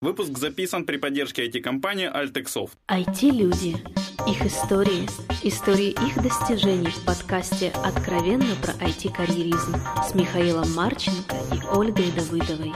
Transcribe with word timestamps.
Выпуск 0.00 0.38
записан 0.38 0.86
при 0.86 0.96
поддержке 0.96 1.48
IT-компании 1.48 2.08
Altexoft. 2.08 2.70
IT-люди. 2.86 3.74
Их 4.30 4.46
истории. 4.46 5.08
Истории 5.42 5.90
их 5.90 6.22
достижений 6.22 6.86
в 6.86 7.04
подкасте 7.04 7.72
«Откровенно 7.84 8.54
про 8.62 8.74
IT-карьеризм» 8.74 9.74
с 10.08 10.14
Михаилом 10.14 10.72
Марченко 10.72 11.34
и 11.52 11.76
Ольгой 11.76 12.12
Давыдовой. 12.12 12.72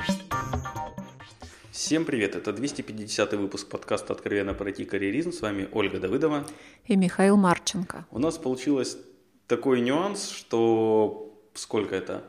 Всем 1.70 2.04
привет! 2.04 2.34
Это 2.34 2.52
250 2.52 3.34
выпуск 3.34 3.68
подкаста 3.68 4.14
«Откровенно 4.14 4.52
про 4.52 4.70
IT-карьеризм». 4.70 5.30
С 5.30 5.42
вами 5.42 5.68
Ольга 5.70 6.00
Давыдова. 6.00 6.44
И 6.86 6.96
Михаил 6.96 7.36
Марченко. 7.36 8.04
У 8.10 8.18
нас 8.18 8.36
получилось 8.36 8.98
такой 9.46 9.80
нюанс, 9.80 10.28
что 10.28 11.40
сколько 11.54 11.94
это? 11.94 12.24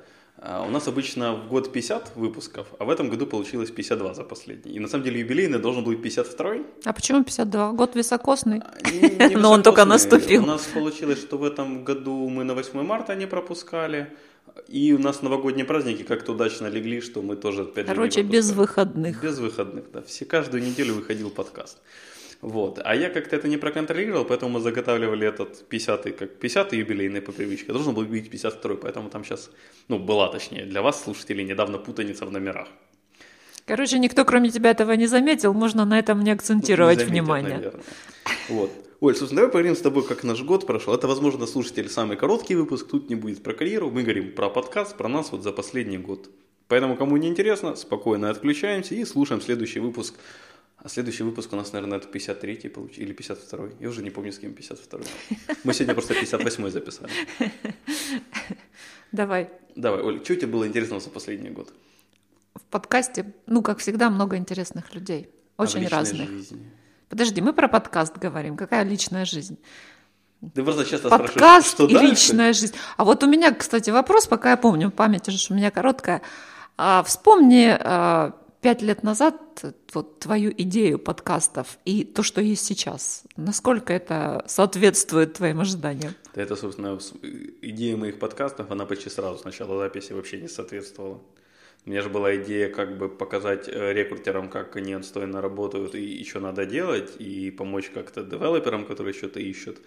А, 0.46 0.66
У 0.68 0.70
нас 0.70 0.88
обычно 0.88 1.34
в 1.36 1.48
год 1.48 1.72
50 1.72 2.12
выпусков, 2.16 2.68
а 2.78 2.84
в 2.84 2.90
этом 2.90 3.10
году 3.10 3.26
получилось 3.26 3.72
52 3.72 4.14
за 4.14 4.24
последний. 4.24 4.74
И 4.74 4.80
на 4.80 4.90
самом 4.90 5.06
деле 5.06 5.22
юбилейный 5.22 5.60
должен 5.60 5.84
быть 5.86 6.02
52 6.02 6.56
А 6.84 6.94
почему 6.94 7.24
52? 7.24 7.72
Год 7.72 7.96
високосный. 7.96 8.62
Не- 8.92 9.30
не 9.30 9.36
Но 9.42 9.52
он 9.52 9.64
только 9.64 9.86
наступил. 9.86 10.44
У 10.44 10.46
нас 10.46 10.66
получилось, 10.74 11.20
что 11.20 11.38
в 11.38 11.46
этом 11.46 11.86
году 11.86 12.30
мы 12.30 12.44
на 12.44 12.54
8 12.56 12.84
марта 12.84 13.16
не 13.16 13.26
пропускали. 13.28 14.08
И 14.68 14.94
у 14.94 15.00
нас 15.00 15.22
новогодние 15.22 15.66
праздники 15.66 16.04
как-то 16.04 16.34
удачно 16.34 16.68
легли, 16.68 17.00
что 17.02 17.22
мы 17.22 17.38
тоже 17.38 17.62
опять 17.62 17.88
же, 17.88 17.94
Короче, 17.94 18.22
без 18.22 18.52
выходных. 18.52 19.24
Без 19.24 19.40
выходных, 19.40 19.86
да. 19.94 20.02
Все, 20.02 20.26
каждую 20.26 20.62
неделю 20.62 20.94
выходил 20.96 21.30
подкаст. 21.30 21.78
Вот. 22.44 22.80
А 22.84 22.94
я 22.94 23.10
как-то 23.10 23.38
это 23.38 23.48
не 23.48 23.56
проконтролировал, 23.58 24.26
поэтому 24.26 24.52
мы 24.52 24.60
заготавливали 24.60 25.26
этот 25.26 25.64
50-й, 25.70 26.12
как 26.12 26.30
50-й 26.44 26.78
юбилейный 26.78 27.22
по 27.22 27.32
привычке. 27.32 27.72
Должен 27.72 27.94
был 27.94 28.04
быть 28.04 28.28
52-й, 28.28 28.76
поэтому 28.76 29.10
там 29.10 29.24
сейчас, 29.24 29.50
ну, 29.88 29.98
была 29.98 30.28
точнее, 30.28 30.66
для 30.66 30.82
вас, 30.82 31.02
слушателей, 31.02 31.46
недавно 31.46 31.78
путаница 31.78 32.26
в 32.26 32.32
номерах. 32.32 32.68
Короче, 33.66 33.98
никто 33.98 34.26
кроме 34.26 34.50
тебя 34.50 34.72
этого 34.72 34.92
не 34.92 35.08
заметил, 35.08 35.54
можно 35.54 35.86
на 35.86 35.98
этом 35.98 36.22
не 36.22 36.32
акцентировать 36.32 36.98
Не 36.98 37.06
заметят, 37.06 37.24
внимание. 37.24 37.56
наверное. 37.56 37.84
Вот. 38.50 38.72
Оль, 39.00 39.16
собственно, 39.16 39.42
давай 39.42 39.52
поговорим 39.52 39.76
с 39.78 39.82
тобой, 39.82 40.06
как 40.06 40.26
наш 40.26 40.42
год 40.44 40.68
прошел. 40.68 40.94
Это, 40.94 41.08
возможно, 41.08 41.48
слушатель 41.48 41.88
самый 41.88 42.18
короткий 42.18 42.56
выпуск, 42.56 42.88
тут 42.90 43.10
не 43.10 43.16
будет 43.16 43.42
про 43.42 43.54
карьеру. 43.54 43.90
Мы 43.90 44.04
говорим 44.04 44.34
про 44.34 44.50
подкаст, 44.50 44.98
про 44.98 45.08
нас 45.08 45.32
вот 45.32 45.44
за 45.44 45.54
последний 45.54 45.98
год. 45.98 46.30
Поэтому, 46.68 46.98
кому 46.98 47.16
не 47.16 47.30
интересно, 47.30 47.76
спокойно 47.76 48.30
отключаемся 48.30 48.96
и 48.96 49.06
слушаем 49.06 49.42
следующий 49.42 49.80
выпуск. 49.80 50.16
А 50.78 50.90
следующий 50.90 51.24
выпуск 51.24 51.54
у 51.54 51.56
нас, 51.56 51.72
наверное, 51.72 51.98
это 51.98 52.10
53-й 52.10 52.70
получ- 52.70 52.98
или 52.98 53.14
52-й. 53.16 53.76
Я 53.80 53.90
уже 53.90 54.04
не 54.04 54.10
помню, 54.10 54.32
с 54.34 54.40
кем 54.40 54.52
52-й. 54.52 55.08
Мы 55.64 55.74
сегодня 55.74 55.94
просто 55.94 56.14
58-й 56.14 56.72
записали. 56.72 57.12
Давай. 59.12 59.50
Давай, 59.76 60.02
Оль, 60.02 60.24
что 60.24 60.36
тебе 60.36 60.48
было 60.48 60.68
интересного 60.68 61.02
за 61.02 61.10
последний 61.10 61.50
год? 61.50 61.74
В 62.56 62.62
подкасте, 62.70 63.34
ну, 63.48 63.62
как 63.62 63.80
всегда, 63.80 64.10
много 64.10 64.36
интересных 64.38 64.94
людей. 64.94 65.30
А 65.58 65.64
Очень 65.64 65.82
личной 65.82 65.98
разных. 65.98 66.30
жизни? 66.30 66.72
Подожди, 67.10 67.42
мы 67.42 67.54
про 67.54 67.68
подкаст 67.68 68.18
говорим. 68.18 68.58
Какая 68.58 68.84
личная 68.84 69.26
жизнь? 69.26 69.58
Ты 70.54 70.64
просто 70.64 70.84
часто 70.84 71.10
Подкаст 71.10 71.68
что 71.70 71.88
и 71.88 71.94
дальше? 71.94 72.12
личная 72.12 72.54
жизнь. 72.54 72.76
А 72.98 73.06
вот 73.06 73.24
у 73.24 73.28
меня, 73.28 73.54
кстати, 73.54 73.92
вопрос, 73.92 74.28
пока 74.28 74.52
я 74.52 74.58
помню, 74.58 74.92
память 74.92 75.28
уже 75.30 75.54
у 75.54 75.56
меня 75.56 75.72
короткая. 75.72 76.22
А, 76.76 77.02
вспомни 77.04 77.68
а, 77.80 78.34
пять 78.64 78.82
лет 78.82 79.04
назад 79.04 79.36
э, 79.64 79.74
вот 79.94 80.20
твою 80.20 80.52
идею 80.58 80.98
подкастов 80.98 81.78
и 81.86 82.04
то, 82.04 82.24
что 82.24 82.42
есть 82.42 82.66
сейчас. 82.66 83.24
Насколько 83.38 83.94
это 83.94 84.44
соответствует 84.48 85.34
твоим 85.34 85.60
ожиданиям? 85.60 86.14
Да 86.34 86.42
Это, 86.42 86.56
собственно, 86.56 87.00
с- 87.00 87.14
идея 87.62 87.98
моих 87.98 88.18
подкастов, 88.20 88.72
она 88.72 88.86
почти 88.86 89.10
сразу 89.10 89.38
с 89.38 89.44
начала 89.44 89.78
записи 89.78 90.14
вообще 90.14 90.42
не 90.42 90.48
соответствовала. 90.48 91.22
У 91.86 91.90
меня 91.90 92.02
же 92.02 92.10
была 92.10 92.36
идея 92.38 92.70
как 92.70 92.98
бы 92.98 93.10
показать 93.10 93.68
э, 93.68 93.94
рекрутерам, 93.94 94.50
как 94.50 94.76
они 94.78 94.94
отстойно 94.94 95.42
работают 95.42 95.96
и, 95.96 96.22
и 96.22 96.26
что 96.26 96.40
надо 96.40 96.66
делать, 96.66 97.12
и 97.20 97.52
помочь 97.52 97.92
как-то 97.94 98.24
девелоперам, 98.24 98.86
которые 98.86 99.14
что-то 99.14 99.40
ищут. 99.42 99.78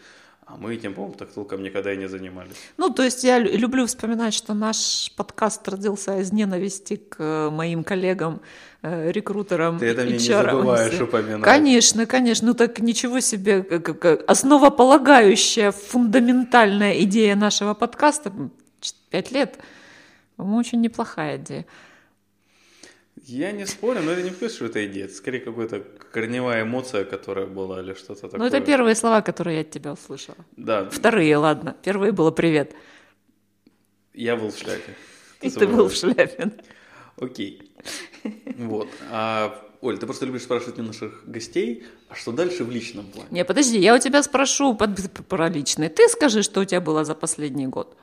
А 0.49 0.57
мы 0.57 0.75
этим, 0.75 0.95
по-моему, 0.95 1.17
так 1.17 1.33
толком 1.33 1.63
никогда 1.63 1.93
и 1.93 1.97
не 1.97 2.09
занимались. 2.09 2.55
Ну, 2.77 2.91
то 2.91 3.03
есть 3.03 3.25
я 3.25 3.39
лю- 3.41 3.56
люблю 3.59 3.84
вспоминать, 3.87 4.33
что 4.34 4.55
наш 4.55 5.11
подкаст 5.17 5.67
родился 5.69 6.21
из 6.21 6.33
ненависти 6.33 6.97
к 6.97 7.17
э, 7.19 7.50
моим 7.50 7.83
коллегам, 7.83 8.41
э, 8.87 9.13
рекрутерам, 9.13 9.79
Ты 9.79 9.87
это 9.87 10.03
мне 10.03 10.13
не 10.15 10.19
забываешь 10.19 11.01
упоминать. 11.01 11.43
Конечно, 11.43 12.07
конечно. 12.07 12.49
Ну 12.49 12.55
так 12.55 12.81
ничего 12.81 13.21
себе, 13.21 13.63
как- 13.63 14.25
основополагающая, 14.31 15.71
фундаментальная 15.73 17.01
идея 17.03 17.37
нашего 17.37 17.75
подкаста. 17.75 18.33
Пять 19.11 19.33
лет. 19.33 19.59
По-моему, 20.37 20.59
очень 20.59 20.81
неплохая 20.81 21.37
идея. 21.39 21.67
Я 23.25 23.51
не 23.53 23.67
спорю, 23.67 24.03
но 24.03 24.13
это 24.13 24.23
не 24.23 24.31
вкус, 24.31 24.55
что 24.55 24.67
это 24.67 24.87
идея. 24.87 25.07
Это 25.07 25.15
скорее 25.15 25.41
какая-то 25.41 25.81
корневая 26.13 26.63
эмоция, 26.63 27.05
которая 27.05 27.47
была, 27.47 27.81
или 27.81 27.95
что-то 27.95 28.23
такое. 28.29 28.39
Ну, 28.39 28.47
это 28.47 28.61
первые 28.61 28.95
слова, 28.95 29.21
которые 29.21 29.57
я 29.57 29.61
от 29.63 29.71
тебя 29.71 29.93
услышала. 29.93 30.37
Да, 30.57 30.89
Вторые, 30.91 31.37
ладно. 31.37 31.75
Первые 31.83 32.13
было 32.13 32.31
«привет». 32.31 32.75
я 34.15 34.37
был 34.37 34.51
в 34.51 34.57
шляпе. 34.59 34.95
И 35.41 35.51
ты 35.51 35.67
был 35.67 35.89
в 35.89 35.95
шляпе. 35.95 36.53
Окей. 37.21 37.73
Вот. 38.59 38.88
А, 39.10 39.62
Оль, 39.82 39.98
ты 39.98 40.06
просто 40.06 40.26
любишь 40.26 40.42
спрашивать 40.42 40.78
у 40.78 40.82
наших 40.82 41.22
гостей, 41.26 41.84
а 42.09 42.14
что 42.14 42.32
дальше 42.32 42.64
в 42.64 42.70
личном 42.70 43.06
плане? 43.06 43.28
Не, 43.31 43.44
подожди, 43.44 43.78
я 43.78 43.94
у 43.94 43.98
тебя 43.98 44.22
спрошу 44.22 44.75
под- 44.75 45.26
про 45.28 45.48
личный. 45.48 45.88
Ты 45.88 46.09
скажи, 46.09 46.42
что 46.42 46.60
у 46.60 46.64
тебя 46.64 46.81
было 46.81 47.04
за 47.04 47.14
последний 47.14 47.66
год. 47.66 47.97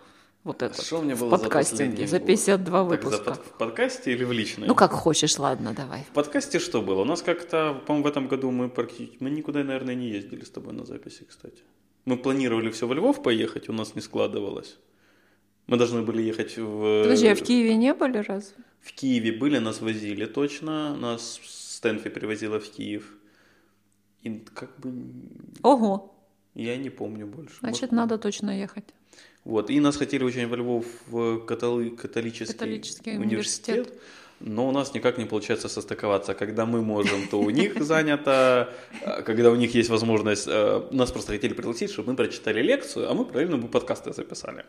Вот 0.43 0.61
это. 0.61 0.81
Что 0.81 0.99
у 0.99 1.01
меня 1.01 1.15
в 1.15 1.19
было 1.21 1.29
за 1.37 1.37
подкастинге, 1.43 1.83
последний 1.85 2.07
за 2.07 2.17
год? 2.19 2.27
52 2.27 2.89
Так, 2.89 3.01
за 3.03 3.07
выпуска. 3.09 3.31
под- 3.31 3.45
в 3.45 3.57
подкасте 3.57 4.11
или 4.11 4.23
в 4.25 4.31
личной? 4.31 4.67
Ну, 4.67 4.75
как 4.75 4.91
хочешь, 4.91 5.39
ладно, 5.39 5.73
давай. 5.73 6.03
В 6.03 6.13
подкасте 6.13 6.59
что 6.59 6.81
было? 6.81 7.01
У 7.01 7.05
нас 7.05 7.21
как-то, 7.21 7.81
по-моему, 7.87 8.03
в 8.07 8.11
этом 8.11 8.27
году 8.27 8.51
мы 8.51 8.69
практически... 8.69 9.17
Мы 9.21 9.29
никуда, 9.29 9.63
наверное, 9.63 9.95
не 9.95 10.09
ездили 10.09 10.43
с 10.43 10.49
тобой 10.49 10.73
на 10.73 10.85
записи, 10.85 11.25
кстати. 11.29 11.63
Мы 12.05 12.17
планировали 12.17 12.69
все 12.71 12.85
в 12.87 12.93
Львов 12.93 13.23
поехать, 13.23 13.69
у 13.69 13.73
нас 13.73 13.95
не 13.95 14.01
складывалось. 14.01 14.77
Мы 15.67 15.77
должны 15.77 16.01
были 16.01 16.21
ехать 16.21 16.57
в... 16.57 17.03
Подожди, 17.03 17.27
а 17.27 17.35
в 17.35 17.41
Киеве 17.41 17.75
не 17.77 17.93
были 17.93 18.17
разве? 18.17 18.57
В 18.83 18.91
Киеве 18.91 19.31
были, 19.31 19.59
нас 19.59 19.81
возили 19.81 20.25
точно. 20.25 20.95
Нас 20.97 21.39
Стэнфи 21.43 22.09
привозила 22.09 22.59
в 22.59 22.69
Киев. 22.69 23.03
И 24.23 24.43
как 24.53 24.69
бы... 24.79 24.91
Ого, 25.63 26.13
Я 26.55 26.77
не 26.77 26.89
помню 26.89 27.25
больше. 27.27 27.55
значит, 27.61 27.81
Может, 27.81 27.91
надо 27.91 28.17
точно 28.17 28.51
ехать. 28.61 28.85
Вот, 29.45 29.69
и 29.69 29.79
нас 29.79 29.97
хотели 29.97 30.23
очень 30.23 30.47
во 30.47 30.55
Львов 30.57 30.85
в 31.07 31.45
католы- 31.45 31.95
католический, 31.95 32.53
Католический 32.53 33.17
университет, 33.17 33.75
университет. 33.75 34.01
но 34.39 34.67
у 34.69 34.71
нас 34.71 34.93
никак 34.93 35.17
не 35.17 35.25
получается 35.25 35.67
состыковаться. 35.67 36.33
Когда 36.33 36.65
мы 36.65 36.81
можем, 36.81 37.27
то 37.27 37.39
у 37.41 37.49
них 37.49 37.83
занято, 37.83 38.73
а 39.05 39.21
когда 39.21 39.49
у 39.51 39.55
них 39.55 39.75
есть 39.75 39.89
возможность, 39.89 40.47
э, 40.47 40.87
нас 40.91 41.11
просто 41.11 41.33
хотели 41.33 41.53
пригласить, 41.53 41.91
чтобы 41.91 42.11
мы 42.11 42.15
прочитали 42.15 42.61
лекцию, 42.61 43.09
а 43.09 43.13
мы 43.13 43.25
параллельно 43.25 43.57
бы 43.57 43.67
подкасты 43.67 44.13
записали. 44.13 44.63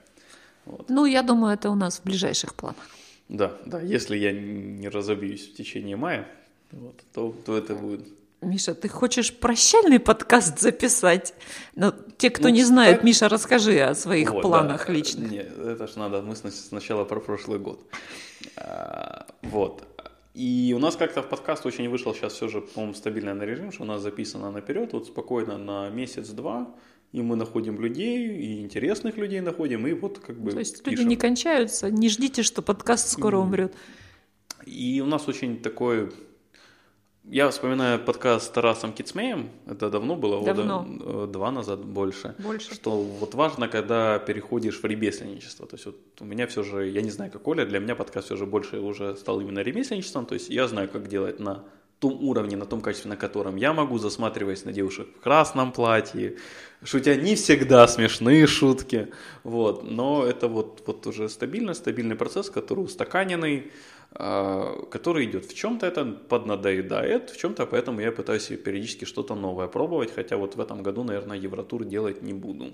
Ну, 0.88 1.06
я 1.06 1.22
думаю, 1.22 1.54
это 1.54 1.70
у 1.70 1.74
нас 1.76 2.00
в 2.00 2.04
ближайших 2.04 2.54
планах. 2.54 2.88
Да, 3.28 3.56
да, 3.66 3.80
если 3.80 4.16
я 4.16 4.32
не 4.32 4.88
разобьюсь 4.88 5.48
в 5.48 5.54
течение 5.54 5.96
мая, 5.96 6.26
вот, 6.72 7.00
то, 7.12 7.34
то 7.46 7.56
это 7.56 7.74
будет. 7.74 8.06
Миша, 8.42 8.74
ты 8.74 8.88
хочешь 8.88 9.32
прощальный 9.34 9.98
подкаст 9.98 10.60
записать? 10.60 11.34
Но 11.74 11.94
те, 12.18 12.28
кто 12.28 12.48
Ну, 12.48 12.54
не 12.54 12.62
знает, 12.64 12.96
кстати- 12.96 13.06
Миша, 13.06 13.28
расскажи 13.30 13.80
о 13.80 13.94
своих 13.94 14.30
Вот, 14.32 14.42
планах 14.42 14.86
да. 14.86 14.92
личных. 14.92 15.30
Не, 15.30 15.38
это 15.38 15.86
ж 15.86 15.96
надо, 15.96 16.20
мы 16.20 16.36
сна- 16.36 16.50
сначала 16.50 17.04
про 17.04 17.20
прошлый 17.20 17.58
год. 17.58 17.80
А, 18.56 19.26
Вот. 19.42 19.84
И 20.34 20.74
у 20.76 20.80
нас 20.80 20.96
как-то 20.96 21.22
в 21.22 21.28
подкаст 21.28 21.64
очень 21.64 21.88
вышел 21.88 22.12
сейчас 22.14 22.32
все 22.34 22.48
же, 22.48 22.60
по-моему, 22.60 22.94
стабильный 22.94 23.34
на 23.34 23.44
режим, 23.44 23.70
что 23.72 23.84
у 23.84 23.86
нас 23.86 24.02
записано 24.02 24.50
наперед, 24.50 24.92
вот 24.92 25.06
спокойно 25.06 25.58
на 25.58 25.88
месяц-два, 25.90 26.66
и 27.14 27.22
мы 27.22 27.36
находим 27.36 27.80
людей, 27.80 28.28
и 28.28 28.60
интересных 28.60 29.16
людей 29.16 29.40
находим, 29.40 29.86
и 29.86 29.92
вот 29.92 30.18
как 30.18 30.36
бы 30.36 30.50
То 30.50 30.58
есть 30.58 30.78
люди 30.78 30.96
пишем. 30.96 31.08
не 31.08 31.16
кончаются, 31.16 31.88
не 31.88 32.08
ждите, 32.08 32.42
что 32.42 32.60
подкаст 32.60 33.08
скоро 33.08 33.38
умрет. 33.38 33.72
И 34.66 35.00
у 35.00 35.06
нас 35.06 35.28
очень 35.28 35.62
такой... 35.62 36.10
Я 37.22 37.48
вспоминаю 37.50 38.00
подкаст 38.00 38.46
с 38.46 38.48
Тарасом 38.48 38.92
Кицмеем, 38.92 39.48
это 39.64 39.90
давно 39.90 40.16
было, 40.16 40.40
года 40.40 40.54
Давно. 40.54 40.86
э, 41.24 41.26
два 41.32 41.52
назад 41.52 41.84
больше. 41.84 42.34
Больше. 42.38 42.74
Что 42.74 43.00
вот 43.00 43.34
важно, 43.34 43.68
когда 43.68 44.18
переходишь 44.18 44.82
в 44.82 44.84
ремесленничество. 44.84 45.66
То 45.66 45.76
есть 45.76 45.86
вот 45.86 45.96
у 46.20 46.24
меня 46.24 46.48
все 46.48 46.64
же, 46.64 46.88
я 46.88 47.00
не 47.00 47.10
знаю, 47.10 47.30
как 47.30 47.46
Оля, 47.46 47.64
для 47.64 47.78
меня 47.78 47.94
подкаст 47.94 48.26
все 48.26 48.36
же 48.36 48.44
больше 48.44 48.80
уже 48.80 49.16
стал 49.16 49.40
именно 49.40 49.60
ремесленничеством. 49.60 50.26
То 50.26 50.34
есть 50.34 50.50
я 50.50 50.66
знаю, 50.66 50.88
как 50.88 51.06
делать 51.06 51.38
на 51.38 51.64
том 52.04 52.22
уровне, 52.28 52.56
на 52.56 52.66
том 52.66 52.82
качестве, 52.82 53.08
на 53.08 53.16
котором 53.16 53.56
я 53.56 53.72
могу, 53.72 53.98
засматриваясь 53.98 54.66
на 54.66 54.72
девушек 54.72 55.06
в 55.16 55.20
красном 55.22 55.72
платье, 55.72 56.36
шутя 56.82 57.16
не 57.16 57.34
всегда 57.34 57.88
смешные 57.88 58.46
шутки, 58.46 59.08
вот, 59.42 59.90
но 59.90 60.22
это 60.22 60.48
вот, 60.48 60.82
вот 60.86 61.06
уже 61.06 61.30
стабильно, 61.30 61.72
стабильный 61.72 62.14
процесс, 62.14 62.50
который 62.50 62.84
устаканенный, 62.84 63.72
а, 64.12 64.84
который 64.90 65.24
идет. 65.24 65.46
В 65.46 65.54
чем-то 65.54 65.86
это 65.86 66.04
поднадоедает, 66.04 67.30
в 67.30 67.38
чем-то 67.38 67.64
поэтому 67.66 68.00
я 68.00 68.12
пытаюсь 68.12 68.48
периодически 68.48 69.06
что-то 69.06 69.34
новое 69.34 69.66
пробовать, 69.66 70.14
хотя 70.14 70.36
вот 70.36 70.56
в 70.56 70.60
этом 70.60 70.82
году, 70.82 71.04
наверное, 71.04 71.38
Евротур 71.38 71.84
делать 71.84 72.22
не 72.22 72.34
буду. 72.34 72.66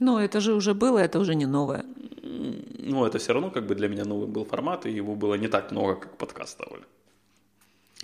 Ну, 0.00 0.18
это 0.18 0.40
же 0.40 0.52
уже 0.52 0.74
было, 0.74 0.98
это 0.98 1.18
уже 1.18 1.34
не 1.34 1.46
новое. 1.46 1.84
Ну, 2.22 3.06
это 3.06 3.18
все 3.18 3.32
равно 3.32 3.50
как 3.50 3.66
бы 3.66 3.74
для 3.74 3.88
меня 3.88 4.04
новый 4.04 4.28
был 4.28 4.44
формат, 4.44 4.84
и 4.84 4.90
его 4.90 5.14
было 5.14 5.34
не 5.34 5.48
так 5.48 5.72
много, 5.72 5.94
как 5.94 6.18
подкаста, 6.18 6.66
Оля. 6.70 6.82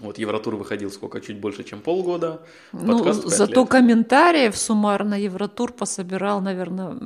Вот 0.01 0.19
Евротур 0.19 0.57
выходил 0.57 0.91
сколько? 0.91 1.21
Чуть 1.21 1.39
больше, 1.41 1.63
чем 1.63 1.81
полгода. 1.81 2.41
Ну, 2.73 2.97
Подкаст 2.99 3.23
пять 3.25 3.33
зато 3.37 3.61
лет. 3.61 3.69
комментариев 3.69 4.57
суммарно 4.57 5.15
Евротур 5.15 5.73
пособирал, 5.73 6.41
наверное, 6.41 6.97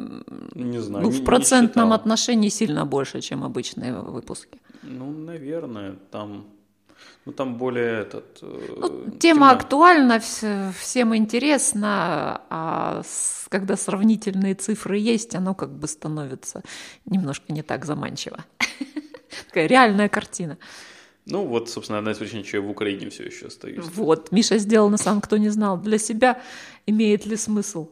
Не 0.55 0.79
знаю. 0.81 1.05
ну, 1.05 1.11
не- 1.11 1.17
в 1.17 1.21
не 1.21 1.25
процентном 1.27 1.87
считал. 1.89 1.93
отношении 1.93 2.49
сильно 2.51 2.87
больше, 2.87 3.21
чем 3.21 3.43
обычные 3.43 3.93
выпуски. 3.95 4.61
Ну, 4.83 5.11
наверное, 5.11 5.97
там... 6.11 6.45
Ну, 7.27 7.33
там 7.33 7.57
более 7.57 8.03
этот... 8.03 8.39
э, 8.43 8.77
Ну, 8.77 9.11
тема 9.19 9.19
темно. 9.19 9.51
актуальна, 9.51 10.17
вс- 10.19 10.73
всем 10.79 11.17
интересна, 11.17 12.43
а 12.51 13.03
с- 13.05 13.47
когда 13.49 13.77
сравнительные 13.77 14.55
цифры 14.55 14.99
есть, 14.99 15.35
оно 15.35 15.55
как 15.55 15.71
бы 15.71 15.89
становится 15.89 16.63
немножко 17.07 17.53
не 17.53 17.63
так 17.63 17.85
заманчиво. 17.87 18.45
Такая 19.49 19.67
реальная 19.67 20.09
картина. 20.09 20.59
Ну, 21.27 21.47
вот, 21.47 21.71
собственно, 21.71 21.99
одна 21.99 22.13
из 22.13 22.19
причин, 22.19 22.45
что 22.45 22.59
я 22.59 22.63
в 22.63 22.71
Украине 22.71 23.09
все 23.09 23.25
еще 23.25 23.47
остаюсь. 23.47 23.85
Вот, 23.95 24.31
Миша 24.31 24.59
сделал, 24.59 24.91
на 24.91 24.99
самом 24.99 25.23
кто 25.23 25.39
не 25.39 25.49
знал, 25.49 25.79
для 25.79 25.99
себя 25.99 26.43
имеет 26.87 27.25
ли 27.25 27.37
смысл. 27.37 27.89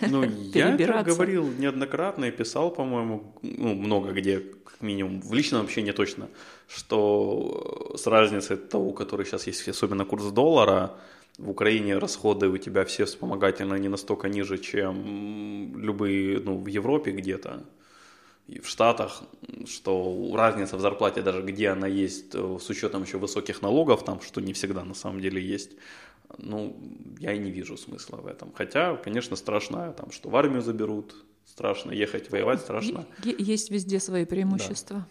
Ну, 0.00 0.24
я 0.24 0.74
это 0.74 1.04
говорил 1.04 1.48
неоднократно 1.58 2.24
и 2.24 2.30
писал, 2.32 2.72
по-моему, 2.72 3.34
ну, 3.42 3.74
много 3.74 4.10
где, 4.10 4.40
как 4.40 4.82
минимум, 4.82 5.20
в 5.20 5.32
личном 5.32 5.62
общении 5.62 5.92
точно, 5.92 6.28
что 6.66 7.92
э, 7.94 7.98
с 7.98 8.06
разницей 8.08 8.56
того, 8.56 8.88
у 8.88 8.92
которой 8.92 9.26
сейчас 9.26 9.46
есть 9.46 9.68
особенно 9.68 10.04
курс 10.04 10.24
доллара, 10.32 10.96
в 11.38 11.50
Украине 11.50 11.98
расходы 11.98 12.48
у 12.48 12.58
тебя 12.58 12.84
все 12.84 13.04
вспомогательные 13.04 13.80
не 13.80 13.88
настолько 13.88 14.28
ниже, 14.28 14.58
чем 14.58 15.80
любые, 15.80 16.40
ну, 16.40 16.58
в 16.58 16.66
Европе 16.66 17.12
где-то, 17.12 17.62
и 18.48 18.60
в 18.60 18.68
Штатах, 18.68 19.22
что 19.66 20.32
разница 20.34 20.76
в 20.76 20.80
зарплате, 20.80 21.22
даже 21.22 21.42
где 21.42 21.68
она 21.68 21.86
есть, 21.86 22.34
э, 22.34 22.58
с 22.60 22.68
учетом 22.70 23.02
еще 23.02 23.18
высоких 23.18 23.62
налогов, 23.62 24.04
там, 24.04 24.20
что 24.20 24.40
не 24.40 24.52
всегда 24.52 24.84
на 24.84 24.94
самом 24.94 25.20
деле 25.20 25.40
есть, 25.40 25.72
ну, 26.38 26.76
я 27.18 27.32
и 27.32 27.38
не 27.38 27.50
вижу 27.50 27.76
смысла 27.76 28.16
в 28.16 28.26
этом. 28.26 28.52
Хотя, 28.52 28.96
конечно, 28.96 29.36
страшно, 29.36 29.92
там, 29.92 30.10
что 30.10 30.28
в 30.28 30.36
армию 30.36 30.62
заберут, 30.62 31.14
страшно 31.46 31.92
ехать 31.92 32.30
воевать, 32.30 32.60
страшно. 32.60 33.06
Есть 33.24 33.70
везде 33.70 34.00
свои 34.00 34.24
преимущества. 34.24 35.06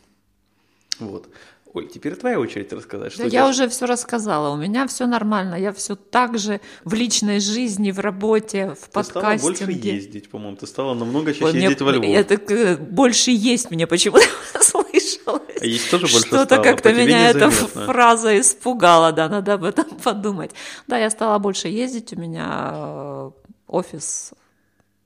Вот. 1.00 1.30
Оль, 1.74 1.88
теперь 1.88 2.16
твоя 2.18 2.38
очередь 2.38 2.74
рассказать, 2.74 3.14
что 3.14 3.24
Да 3.24 3.30
я 3.30 3.48
уже 3.48 3.70
все 3.70 3.86
рассказала, 3.86 4.54
у 4.54 4.58
меня 4.58 4.88
все 4.88 5.08
нормально, 5.08 5.56
я 5.56 5.72
все 5.72 5.96
так 5.96 6.38
же 6.38 6.60
в 6.84 6.94
личной 6.94 7.40
жизни, 7.40 7.92
в 7.92 8.00
работе, 8.00 8.76
в 8.76 8.90
Ты 8.90 9.04
стала 9.04 9.38
больше 9.38 9.62
подкастинге. 9.62 9.96
ездить, 9.96 10.30
по-моему, 10.30 10.58
ты 10.58 10.68
стала 10.68 10.94
намного 10.96 11.32
чаще 11.32 11.46
Ой, 11.46 11.54
мне- 11.54 11.62
ездить 11.64 11.82
во 11.82 11.92
Львов. 11.92 12.06
Я 12.06 12.24
так, 12.26 12.52
э, 12.52 12.76
больше 12.76 13.32
есть 13.32 13.72
мне 13.72 13.88
почему-то 13.88 14.26
слышалось. 14.62 15.62
А 15.62 15.66
есть 15.66 15.90
тоже 15.90 16.08
больше 16.08 16.28
Что-то 16.28 16.44
стало, 16.46 16.64
как-то 16.64 16.90
по 16.90 16.94
меня 16.94 17.30
эта 17.30 17.50
фраза 17.50 18.38
испугала, 18.38 19.14
да, 19.14 19.30
надо 19.30 19.54
об 19.54 19.64
этом 19.64 19.86
подумать. 20.04 20.52
Да, 20.88 20.98
я 20.98 21.10
стала 21.10 21.40
больше 21.40 21.70
ездить, 21.70 22.12
у 22.12 22.20
меня 22.20 22.72
э, 22.74 23.32
офис 23.68 24.34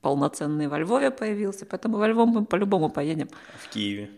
полноценный 0.00 0.66
во 0.66 0.80
Львове 0.80 1.12
появился, 1.12 1.64
поэтому 1.64 1.98
во 1.98 2.08
Львов 2.08 2.28
мы 2.28 2.44
по-любому 2.44 2.88
поедем. 2.90 3.28
В 3.62 3.68
Киеве. 3.72 4.10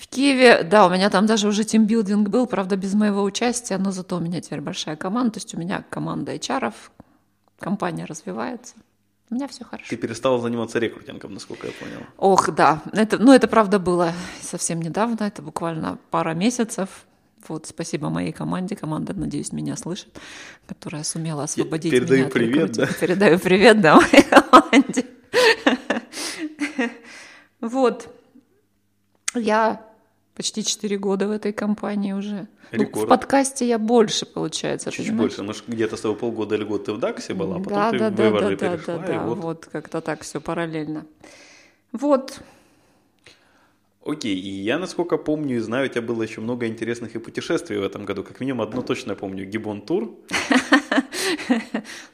В 0.00 0.08
Киеве, 0.08 0.62
да, 0.62 0.86
у 0.86 0.90
меня 0.90 1.10
там 1.10 1.26
даже 1.26 1.46
уже 1.46 1.62
тимбилдинг 1.62 2.30
был, 2.30 2.46
правда, 2.46 2.76
без 2.76 2.94
моего 2.94 3.22
участия, 3.22 3.76
но 3.76 3.90
зато 3.90 4.16
у 4.16 4.20
меня 4.20 4.40
теперь 4.40 4.62
большая 4.62 4.96
команда, 4.96 5.32
то 5.32 5.40
есть 5.40 5.54
у 5.54 5.58
меня 5.58 5.84
команда 5.90 6.34
HR, 6.34 6.72
компания 7.58 8.06
развивается. 8.06 8.76
У 9.28 9.34
меня 9.34 9.46
все 9.46 9.62
хорошо. 9.62 9.90
Ты 9.90 9.98
перестала 9.98 10.40
заниматься 10.40 10.78
рекрутингом, 10.78 11.34
насколько 11.34 11.66
я 11.66 11.74
понял. 11.74 12.00
Ох, 12.16 12.50
да, 12.50 12.82
это, 12.94 13.18
ну 13.18 13.34
это 13.34 13.46
правда 13.46 13.78
было 13.78 14.14
совсем 14.40 14.80
недавно, 14.80 15.24
это 15.24 15.42
буквально 15.42 15.98
пара 16.10 16.32
месяцев. 16.32 17.04
Вот, 17.46 17.66
спасибо 17.66 18.08
моей 18.08 18.32
команде. 18.32 18.76
Команда, 18.76 19.12
надеюсь, 19.12 19.52
меня 19.52 19.76
слышит, 19.76 20.18
которая 20.66 21.04
сумела 21.04 21.42
освободить 21.42 21.92
передаю 21.92 22.20
меня 22.20 22.26
от 22.28 22.32
привет, 22.32 22.70
рекрутинга. 22.70 22.94
Передаю 23.00 23.38
привет, 23.38 23.80
да, 23.82 23.96
моей 23.96 24.22
команде. 24.22 25.06
Вот. 27.60 28.08
Я 29.34 29.89
почти 30.40 30.64
4 30.64 30.96
года 30.96 31.28
в 31.28 31.32
этой 31.32 31.52
компании 31.52 32.14
уже. 32.14 32.48
Ну, 32.72 32.78
Рекорд. 32.80 33.04
в 33.04 33.08
подкасте 33.08 33.68
я 33.68 33.78
больше, 33.78 34.24
получается. 34.24 34.90
Чуть 34.90 35.08
понимаешь? 35.08 35.36
больше. 35.36 35.52
Ж 35.52 35.64
где-то 35.66 35.98
с 35.98 36.00
тобой 36.00 36.16
полгода 36.16 36.54
или 36.54 36.64
год 36.64 36.86
ты 36.86 36.94
в 36.94 36.98
ДАКСе 36.98 37.34
была, 37.34 37.56
а 37.56 37.58
потом 37.58 37.74
да, 37.74 37.90
ты 37.90 37.98
да, 37.98 38.10
в 38.10 38.14
да, 38.14 38.30
да, 38.30 38.56
перешла, 38.56 38.96
да, 38.96 39.06
да, 39.06 39.26
вот. 39.26 39.38
вот 39.38 39.68
как-то 39.70 40.00
так 40.00 40.22
все 40.22 40.40
параллельно. 40.40 41.04
Вот, 41.92 42.40
Окей, 44.02 44.34
и 44.34 44.48
я, 44.48 44.78
насколько 44.78 45.18
помню 45.18 45.56
и 45.56 45.58
знаю, 45.58 45.84
у 45.84 45.88
тебя 45.90 46.00
было 46.00 46.22
еще 46.22 46.40
много 46.40 46.66
интересных 46.66 47.14
и 47.16 47.18
путешествий 47.18 47.76
в 47.76 47.82
этом 47.82 48.06
году. 48.06 48.24
Как 48.24 48.40
минимум 48.40 48.62
одно 48.62 48.80
точно 48.80 49.10
я 49.10 49.16
помню, 49.16 49.44
Гибон 49.44 49.82
Тур. 49.82 50.16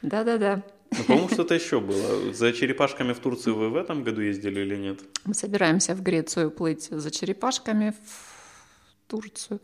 да-да-да. 0.02 0.64
Ну, 0.98 1.04
по-моему, 1.04 1.28
что-то 1.28 1.54
еще 1.54 1.80
было. 1.80 2.32
За 2.32 2.52
черепашками 2.52 3.12
в 3.12 3.18
Турцию 3.18 3.56
вы 3.56 3.68
в 3.70 3.76
этом 3.76 4.02
году 4.02 4.20
ездили 4.20 4.60
или 4.60 4.76
нет? 4.76 5.00
Мы 5.24 5.34
собираемся 5.34 5.94
в 5.94 6.02
Грецию 6.02 6.50
плыть 6.50 6.88
за 6.90 7.10
черепашками 7.10 7.90
в 7.90 9.08
Турцию. 9.08 9.60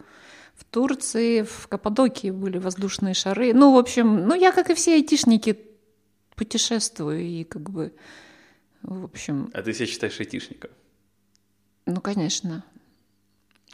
В 0.54 0.64
Турции, 0.64 1.42
в 1.42 1.66
Каппадокии 1.68 2.30
были 2.30 2.58
воздушные 2.58 3.14
шары. 3.14 3.54
Ну, 3.54 3.74
в 3.74 3.78
общем, 3.78 4.26
ну, 4.28 4.34
я, 4.34 4.52
как 4.52 4.70
и 4.70 4.74
все 4.74 4.94
айтишники, 4.94 5.58
путешествую 6.36 7.20
и 7.20 7.44
как 7.44 7.70
бы, 7.70 7.92
в 8.82 9.04
общем, 9.04 9.50
А 9.54 9.62
ты 9.62 9.72
себя 9.72 9.86
считаешь 9.86 10.18
айтишником? 10.20 10.70
ну, 11.86 12.00
конечно. 12.00 12.64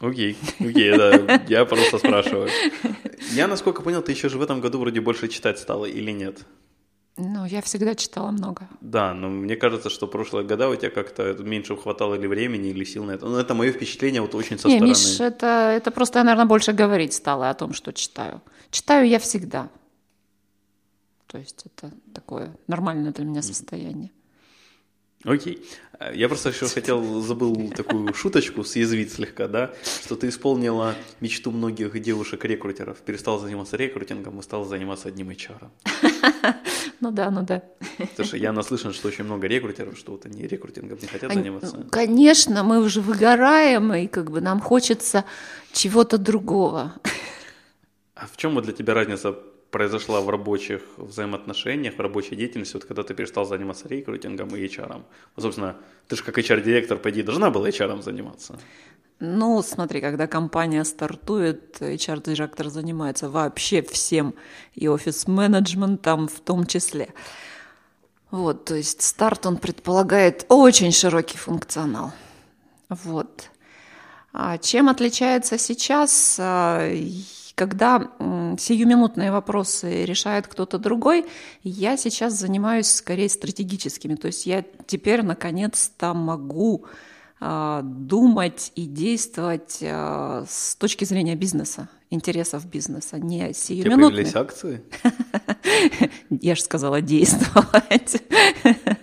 Окей, 0.00 0.36
окей, 0.60 0.96
да, 0.96 1.42
я 1.48 1.64
просто 1.64 1.98
спрашиваю. 1.98 2.48
Я, 3.32 3.48
насколько 3.48 3.82
понял, 3.82 4.00
ты 4.00 4.12
еще 4.12 4.28
же 4.28 4.38
в 4.38 4.42
этом 4.42 4.60
году 4.60 4.78
вроде 4.78 5.00
больше 5.00 5.26
читать 5.28 5.58
стала 5.58 5.86
или 5.86 6.12
нет? 6.12 6.46
Ну, 7.18 7.44
я 7.46 7.60
всегда 7.62 7.96
читала 7.96 8.30
много. 8.30 8.68
Да, 8.80 9.12
но 9.12 9.28
мне 9.28 9.56
кажется, 9.56 9.90
что 9.90 10.06
прошлые 10.06 10.46
года 10.46 10.68
у 10.68 10.76
тебя 10.76 10.90
как-то 10.90 11.34
меньше 11.34 11.76
хватало 11.76 12.14
или 12.14 12.28
времени, 12.28 12.68
или 12.68 12.84
сил 12.84 13.04
на 13.04 13.12
это. 13.12 13.26
Ну, 13.26 13.36
это 13.36 13.54
мое 13.54 13.72
впечатление 13.72 14.22
вот 14.22 14.34
очень 14.36 14.56
со 14.58 14.68
Не, 14.68 14.76
стороны. 14.76 14.90
Миш, 14.90 15.20
это, 15.20 15.72
это 15.76 15.90
просто 15.90 16.20
я, 16.20 16.24
наверное, 16.24 16.46
больше 16.46 16.72
говорить 16.72 17.12
стала 17.12 17.50
о 17.50 17.54
том, 17.54 17.72
что 17.72 17.92
читаю. 17.92 18.40
Читаю 18.70 19.08
я 19.08 19.18
всегда. 19.18 19.68
То 21.26 21.38
есть 21.38 21.66
это 21.66 21.92
такое 22.14 22.56
нормальное 22.68 23.12
для 23.12 23.24
меня 23.24 23.42
состояние. 23.42 24.10
Окей. 25.24 25.64
А, 25.98 26.12
Я 26.12 26.28
просто 26.28 26.50
еще 26.50 26.68
хотел, 26.68 27.20
забыл 27.20 27.70
такую 27.70 28.14
шуточку 28.14 28.62
съязвить 28.64 29.12
слегка, 29.12 29.48
да, 29.48 29.72
что 30.04 30.14
ты 30.16 30.28
исполнила 30.28 30.94
мечту 31.20 31.50
многих 31.50 32.00
девушек-рекрутеров, 32.00 32.98
перестала 32.98 33.38
заниматься 33.40 33.76
рекрутингом 33.76 34.38
и 34.38 34.42
стала 34.42 34.64
заниматься 34.64 35.08
одним 35.08 35.30
HR. 35.30 35.68
Ну 37.00 37.12
да, 37.12 37.30
ну 37.30 37.42
да. 37.42 37.62
Потому 37.96 38.26
что 38.26 38.36
я 38.36 38.52
наслышан, 38.52 38.92
что 38.92 39.06
очень 39.06 39.22
много 39.22 39.46
рекрутеров, 39.46 39.96
что 39.96 40.10
вот 40.12 40.26
они 40.26 40.46
рекрутингом 40.48 40.98
не 41.00 41.06
хотят 41.06 41.32
заниматься. 41.32 41.76
ну, 41.76 41.84
Конечно, 41.90 42.64
мы 42.64 42.80
уже 42.80 43.00
выгораем, 43.00 43.94
и 43.94 44.08
как 44.08 44.32
бы 44.32 44.40
нам 44.40 44.60
хочется 44.60 45.24
чего-то 45.72 46.18
другого. 46.18 46.94
А 48.16 48.26
в 48.26 48.36
чем 48.36 48.54
вот 48.54 48.64
для 48.64 48.72
тебя 48.72 48.94
разница 48.94 49.36
произошла 49.70 50.20
в 50.20 50.30
рабочих 50.30 50.82
взаимоотношениях, 50.96 51.94
в 51.94 52.00
рабочей 52.00 52.36
деятельности, 52.36 52.74
вот 52.74 52.84
когда 52.84 53.02
ты 53.02 53.14
перестал 53.14 53.44
заниматься 53.44 53.88
рекрутингом 53.88 54.48
и 54.56 54.66
HR? 54.66 55.02
Вот, 55.36 55.42
собственно, 55.42 55.76
ты 56.08 56.16
же 56.16 56.22
как 56.22 56.38
HR-директор, 56.38 56.98
по 56.98 57.10
идее, 57.10 57.24
должна 57.24 57.50
была 57.50 57.68
HR 57.68 58.02
заниматься. 58.02 58.58
Ну, 59.20 59.62
смотри, 59.62 60.00
когда 60.00 60.26
компания 60.26 60.84
стартует, 60.84 61.80
HR-директор 61.80 62.68
занимается 62.68 63.28
вообще 63.28 63.82
всем, 63.82 64.34
и 64.74 64.88
офис-менеджментом 64.88 66.28
в 66.28 66.40
том 66.40 66.66
числе. 66.66 67.12
Вот, 68.30 68.66
то 68.66 68.74
есть 68.74 69.02
старт, 69.02 69.46
он 69.46 69.56
предполагает 69.56 70.46
очень 70.48 70.92
широкий 70.92 71.36
функционал. 71.36 72.12
Вот. 72.88 73.50
А 74.32 74.58
чем 74.58 74.88
отличается 74.88 75.58
сейчас, 75.58 76.36
а, 76.38 76.88
когда 77.58 78.12
сиюминутные 78.56 79.32
вопросы 79.32 80.04
решает 80.04 80.46
кто-то 80.46 80.78
другой, 80.78 81.26
я 81.64 81.96
сейчас 81.96 82.34
занимаюсь 82.34 82.86
скорее 82.86 83.28
стратегическими. 83.28 84.14
То 84.14 84.28
есть 84.28 84.46
я 84.46 84.64
теперь 84.86 85.22
наконец-то 85.24 86.14
могу 86.14 86.86
а, 87.40 87.82
думать 87.82 88.70
и 88.76 88.86
действовать 88.86 89.80
а, 89.82 90.44
с 90.48 90.76
точки 90.76 91.04
зрения 91.04 91.34
бизнеса, 91.34 91.88
интересов 92.10 92.64
бизнеса, 92.64 93.18
не 93.18 93.52
сиюминутных. 93.52 94.10
появились 94.10 94.36
акции? 94.36 94.82
Я 96.30 96.54
же 96.54 96.62
сказала 96.62 97.00
действовать. 97.00 98.22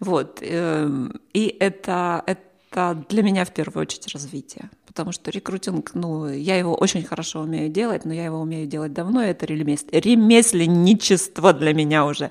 Вот. 0.00 0.40
эм, 0.42 1.18
И 1.32 1.56
это, 1.58 2.22
это 2.26 3.04
для 3.08 3.22
меня 3.22 3.46
в 3.46 3.54
первую 3.54 3.82
очередь 3.82 4.12
развитие. 4.12 4.68
Потому 4.94 5.10
что 5.10 5.32
рекрутинг, 5.32 5.92
ну, 5.94 6.28
я 6.28 6.56
его 6.56 6.72
очень 6.72 7.02
хорошо 7.02 7.40
умею 7.40 7.68
делать, 7.68 8.04
но 8.04 8.14
я 8.14 8.26
его 8.26 8.40
умею 8.40 8.68
делать 8.68 8.92
давно, 8.92 9.24
и 9.24 9.26
это 9.26 9.44
ремес- 9.44 9.88
ремесленничество 9.90 11.52
для 11.52 11.74
меня 11.74 12.06
уже. 12.06 12.30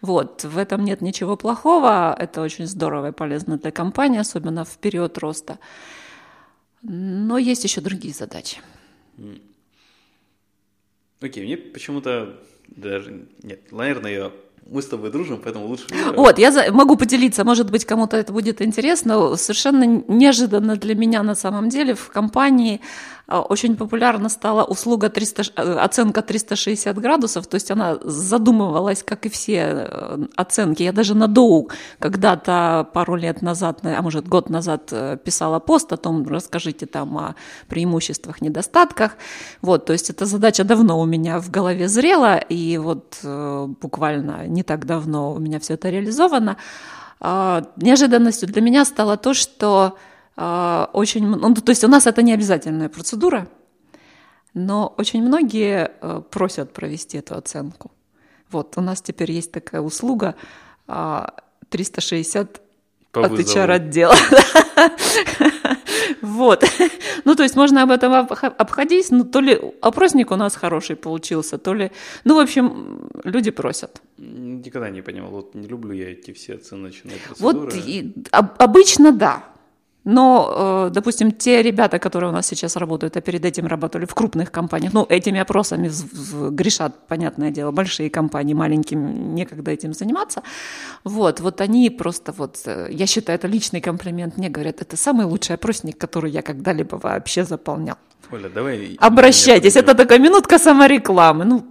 Вот, 0.00 0.42
в 0.42 0.56
этом 0.56 0.86
нет 0.86 1.02
ничего 1.02 1.36
плохого, 1.36 2.16
это 2.18 2.40
очень 2.40 2.66
здорово 2.66 3.08
и 3.08 3.12
полезно 3.12 3.58
для 3.58 3.70
компании, 3.72 4.20
особенно 4.20 4.64
в 4.64 4.78
период 4.78 5.18
роста. 5.18 5.58
Но 6.80 7.36
есть 7.36 7.64
еще 7.64 7.82
другие 7.82 8.14
задачи. 8.14 8.56
Окей, 11.20 11.44
мне 11.44 11.58
почему-то 11.58 12.40
даже... 12.68 13.28
Нет, 13.42 13.70
наверное, 13.70 14.12
я 14.12 14.32
мы 14.68 14.82
с 14.82 14.86
тобой 14.86 15.10
дружим, 15.10 15.40
поэтому 15.42 15.66
лучше... 15.66 15.86
Вот, 16.14 16.38
я 16.38 16.52
за... 16.52 16.70
могу 16.72 16.96
поделиться, 16.96 17.44
может 17.44 17.70
быть, 17.70 17.84
кому-то 17.84 18.16
это 18.16 18.32
будет 18.32 18.60
интересно. 18.60 19.36
Совершенно 19.36 19.84
неожиданно 20.08 20.76
для 20.76 20.94
меня 20.94 21.22
на 21.22 21.34
самом 21.34 21.70
деле 21.70 21.94
в 21.94 22.10
компании 22.10 22.80
очень 23.28 23.76
популярна 23.76 24.28
стала 24.28 24.64
услуга 24.64 25.10
300, 25.10 25.42
э, 25.56 25.78
оценка 25.78 26.22
360 26.22 26.98
градусов, 26.98 27.46
то 27.46 27.56
есть 27.56 27.70
она 27.70 27.98
задумывалась, 28.02 29.02
как 29.02 29.26
и 29.26 29.28
все 29.28 29.86
э, 29.90 30.26
оценки. 30.36 30.82
Я 30.82 30.92
даже 30.92 31.14
на 31.14 31.28
Доу 31.28 31.68
когда-то 31.98 32.88
пару 32.94 33.16
лет 33.16 33.42
назад, 33.42 33.80
а 33.82 34.02
может 34.02 34.26
год 34.26 34.48
назад 34.48 34.88
э, 34.92 35.18
писала 35.22 35.58
пост 35.58 35.92
о 35.92 35.96
том, 35.98 36.26
расскажите 36.26 36.86
там 36.86 37.18
о 37.18 37.34
преимуществах, 37.68 38.40
недостатках. 38.40 39.12
Вот, 39.60 39.84
то 39.84 39.92
есть 39.92 40.08
эта 40.10 40.24
задача 40.24 40.64
давно 40.64 40.98
у 40.98 41.04
меня 41.04 41.38
в 41.38 41.50
голове 41.50 41.88
зрела, 41.88 42.38
и 42.38 42.78
вот 42.78 43.18
буквально 43.22 44.46
не 44.46 44.62
так 44.62 44.86
давно 44.86 45.32
у 45.32 45.38
меня 45.38 45.60
все 45.60 45.74
это 45.74 45.90
реализовано. 45.90 46.56
А, 47.20 47.64
неожиданностью 47.76 48.48
для 48.48 48.62
меня 48.62 48.84
стало 48.84 49.16
то, 49.16 49.34
что 49.34 49.68
а, 49.78 50.07
очень, 50.92 51.26
ну, 51.26 51.54
то 51.54 51.70
есть 51.70 51.84
у 51.84 51.88
нас 51.88 52.06
это 52.06 52.22
не 52.22 52.32
обязательная 52.32 52.88
процедура, 52.88 53.48
но 54.54 54.94
очень 54.96 55.22
многие 55.22 55.90
э, 56.00 56.22
просят 56.30 56.72
провести 56.72 57.18
эту 57.18 57.36
оценку. 57.36 57.90
Вот, 58.50 58.78
у 58.78 58.80
нас 58.80 59.02
теперь 59.02 59.32
есть 59.32 59.52
такая 59.52 59.80
услуга 59.80 60.34
360 60.86 62.56
а, 62.56 62.60
По 63.12 63.26
от 63.26 63.32
HR-отдела. 63.32 64.14
Вот. 66.22 66.64
Ну, 67.24 67.34
то 67.34 67.42
есть 67.42 67.56
можно 67.56 67.82
об 67.82 67.90
этом 67.90 68.12
обходить, 68.14 69.10
но 69.10 69.24
то 69.24 69.40
ли 69.40 69.60
опросник 69.82 70.30
у 70.30 70.36
нас 70.36 70.56
хороший 70.56 70.96
получился, 70.96 71.58
то 71.58 71.74
ли... 71.74 71.90
Ну, 72.24 72.34
в 72.34 72.38
общем, 72.38 73.10
люди 73.24 73.50
просят. 73.50 74.00
Никогда 74.16 74.90
не 74.90 75.02
понимал. 75.02 75.30
Вот 75.30 75.54
не 75.54 75.66
люблю 75.68 75.92
я 75.92 76.12
эти 76.12 76.32
все 76.32 76.54
оценочные 76.54 77.16
процедуры. 77.18 77.58
Вот 77.58 77.74
и, 77.74 78.14
обычно 78.32 79.12
да. 79.12 79.44
Но, 80.10 80.86
э, 80.88 80.90
допустим, 80.94 81.32
те 81.32 81.62
ребята, 81.62 81.98
которые 81.98 82.30
у 82.30 82.32
нас 82.32 82.46
сейчас 82.46 82.76
работают, 82.76 83.16
а 83.16 83.20
перед 83.20 83.44
этим 83.44 83.66
работали 83.66 84.06
в 84.06 84.14
крупных 84.14 84.50
компаниях, 84.50 84.94
ну, 84.94 85.06
этими 85.06 85.38
опросами 85.38 85.90
грешат, 86.50 87.06
понятное 87.08 87.50
дело, 87.50 87.72
большие 87.72 88.08
компании, 88.08 88.54
маленьким 88.54 89.34
некогда 89.34 89.70
этим 89.70 89.92
заниматься, 89.92 90.42
вот, 91.04 91.40
вот 91.40 91.60
они 91.60 91.90
просто 91.90 92.32
вот, 92.32 92.56
э, 92.64 92.88
я 92.90 93.06
считаю, 93.06 93.38
это 93.38 93.48
личный 93.48 93.82
комплимент, 93.82 94.38
мне 94.38 94.48
говорят, 94.48 94.80
это 94.80 94.96
самый 94.96 95.26
лучший 95.26 95.56
опросник, 95.56 95.98
который 95.98 96.30
я 96.30 96.40
когда-либо 96.40 96.96
вообще 96.96 97.44
заполнял. 97.44 97.98
Оля, 98.32 98.48
давай... 98.48 98.96
Обращайтесь, 99.00 99.76
это 99.76 99.94
такая 99.94 100.18
минутка 100.18 100.58
саморекламы, 100.58 101.44
ну, 101.44 101.66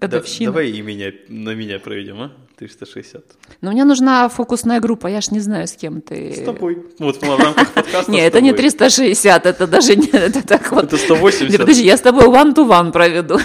годовщина. 0.00 0.52
Да, 0.52 0.52
давай 0.52 0.70
и 0.70 0.82
меня, 0.82 1.12
на 1.28 1.54
меня 1.56 1.80
проведем, 1.80 2.20
а? 2.20 2.30
360. 2.58 3.24
Но 3.60 3.70
мне 3.70 3.84
нужна 3.84 4.28
фокусная 4.28 4.80
группа, 4.80 5.06
я 5.06 5.20
ж 5.20 5.30
не 5.30 5.40
знаю, 5.40 5.66
с 5.66 5.72
кем 5.72 6.00
ты. 6.00 6.32
С 6.32 6.44
тобой. 6.44 6.86
Вот 6.98 7.16
в 7.16 7.22
рамках 7.22 7.72
подкаста 7.72 8.10
Нет, 8.10 8.24
это 8.24 8.40
не 8.40 8.52
360, 8.52 9.46
это 9.46 9.66
даже 9.66 9.96
не, 9.96 10.08
это 10.12 10.46
так 10.46 10.72
вот. 10.72 10.84
Это 10.84 10.96
180. 10.96 11.58
Подожди, 11.58 11.84
я 11.84 11.96
с 11.96 12.00
тобой 12.00 12.26
one-to-one 12.26 12.92
проведу. 12.92 13.38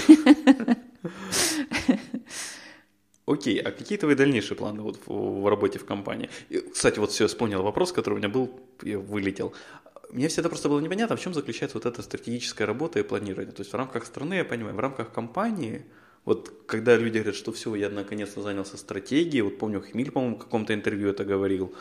Окей, 3.25 3.59
а 3.59 3.71
какие 3.71 3.97
твои 3.97 4.15
дальнейшие 4.15 4.57
планы 4.57 4.81
вот 4.81 4.99
в, 5.05 5.49
работе 5.49 5.79
в 5.79 5.85
компании? 5.85 6.29
И, 6.49 6.57
кстати, 6.57 6.99
вот 6.99 7.11
все, 7.11 7.27
вспомнил 7.27 7.61
вопрос, 7.63 7.91
который 7.93 8.15
у 8.15 8.17
меня 8.17 8.29
был, 8.29 8.49
я 8.81 8.99
вылетел. 8.99 9.53
Мне 10.11 10.27
всегда 10.27 10.49
просто 10.49 10.69
было 10.69 10.79
непонятно, 10.79 11.15
в 11.15 11.21
чем 11.21 11.33
заключается 11.33 11.77
вот 11.77 11.85
эта 11.85 12.01
стратегическая 12.01 12.65
работа 12.65 12.99
и 12.99 13.03
планирование. 13.03 13.53
То 13.53 13.61
есть 13.61 13.71
в 13.71 13.75
рамках 13.75 14.05
страны, 14.05 14.33
я 14.35 14.45
понимаю, 14.45 14.75
в 14.75 14.79
рамках 14.79 15.11
компании– 15.11 15.85
вот 16.25 16.51
когда 16.67 16.95
люди 16.95 17.17
говорят, 17.17 17.35
что 17.35 17.51
все, 17.51 17.75
я 17.75 17.89
наконец-то 17.89 18.41
занялся 18.41 18.77
стратегией, 18.77 19.41
вот 19.41 19.57
помню, 19.57 19.81
Хмиль, 19.81 20.11
по-моему, 20.11 20.35
в 20.35 20.39
каком-то 20.39 20.73
интервью 20.73 21.09
это 21.09 21.25
говорил, 21.25 21.73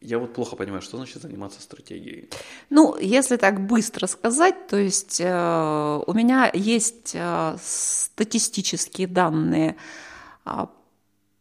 я 0.00 0.18
вот 0.18 0.32
плохо 0.34 0.56
понимаю, 0.56 0.82
что 0.82 0.96
значит 0.96 1.22
заниматься 1.22 1.62
стратегией. 1.62 2.28
Ну, 2.70 2.96
если 2.98 3.36
так 3.36 3.66
быстро 3.66 4.06
сказать, 4.06 4.66
то 4.66 4.76
есть 4.76 5.20
э, 5.20 6.02
у 6.06 6.12
меня 6.12 6.50
есть 6.52 7.12
э, 7.14 7.56
статистические 7.60 9.06
данные 9.06 9.76
э, 10.44 10.66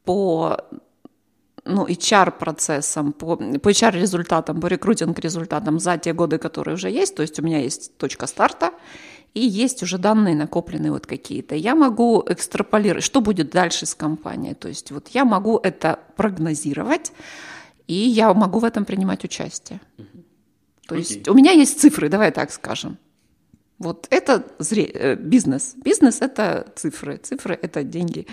по 0.06 0.58
ну, 1.66 1.88
HR-процессам, 1.88 3.14
по, 3.14 3.38
по 3.38 3.70
HR-результатам, 3.70 4.62
по 4.62 4.68
рекрутинг-результатам 4.68 5.80
за 5.80 5.98
те 5.98 6.14
годы, 6.14 6.38
которые 6.38 6.76
уже 6.76 6.90
есть. 6.90 7.16
То 7.16 7.22
есть 7.22 7.40
у 7.40 7.44
меня 7.44 7.60
есть 7.60 7.98
точка 7.98 8.28
старта, 8.28 8.72
и 9.34 9.40
есть 9.40 9.82
уже 9.84 9.98
данные 9.98 10.36
накопленные 10.36 10.92
вот 10.92 11.06
какие-то. 11.06 11.56
Я 11.56 11.76
могу 11.76 12.24
экстраполировать, 12.28 13.04
что 13.04 13.22
будет 13.22 13.50
дальше 13.50 13.86
с 13.86 13.96
компанией. 13.96 14.56
То 14.56 14.68
есть 14.68 14.92
вот 14.92 15.08
я 15.10 15.24
могу 15.24 15.58
это 15.58 16.00
прогнозировать, 16.16 17.14
и 17.88 17.94
я 17.94 18.34
могу 18.34 18.60
в 18.60 18.66
этом 18.66 18.86
принимать 18.86 19.24
участие. 19.24 19.80
То 20.88 20.96
okay. 20.96 21.00
есть 21.00 21.28
у 21.28 21.34
меня 21.34 21.52
есть 21.52 21.80
цифры, 21.80 22.10
давай 22.10 22.32
так 22.32 22.52
скажем. 22.52 22.98
Вот 23.80 24.08
это 24.10 24.46
зре... 24.60 24.84
Э, 24.84 25.16
бизнес. 25.16 25.74
Бизнес– 25.76 26.18
это 26.22 26.72
цифры. 26.76 27.18
Цифры– 27.18 27.58
это 27.62 27.84
деньги. 27.84 28.28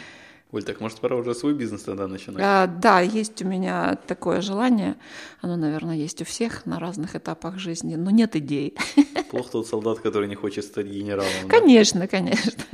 Оль, 0.50 0.62
так 0.62 0.81
может 0.81 1.00
пора 1.00 1.17
уже 1.17 1.35
свой 1.35 1.52
бизнес 1.52 1.83
тогда 1.83 2.07
начинать? 2.07 2.43
А, 2.43 2.67
да, 2.67 3.00
есть 3.00 3.43
у 3.43 3.47
меня 3.47 3.99
такое 4.07 4.40
желание. 4.40 4.97
Оно, 5.43 5.57
наверное, 5.57 5.97
есть 5.97 6.23
у 6.23 6.25
всех 6.25 6.64
на 6.64 6.78
разных 6.81 7.14
этапах 7.14 7.59
жизни, 7.59 7.97
но 7.97 8.11
нет 8.11 8.35
идей. 8.35 8.75
Плохо 9.31 9.50
тот 9.52 9.67
солдат, 9.67 9.99
который 9.99 10.26
не 10.26 10.37
хочет 10.37 10.64
стать 10.64 10.87
генералом. 10.87 11.49
Конечно, 11.49 12.00
да? 12.00 12.07
конечно. 12.07 12.64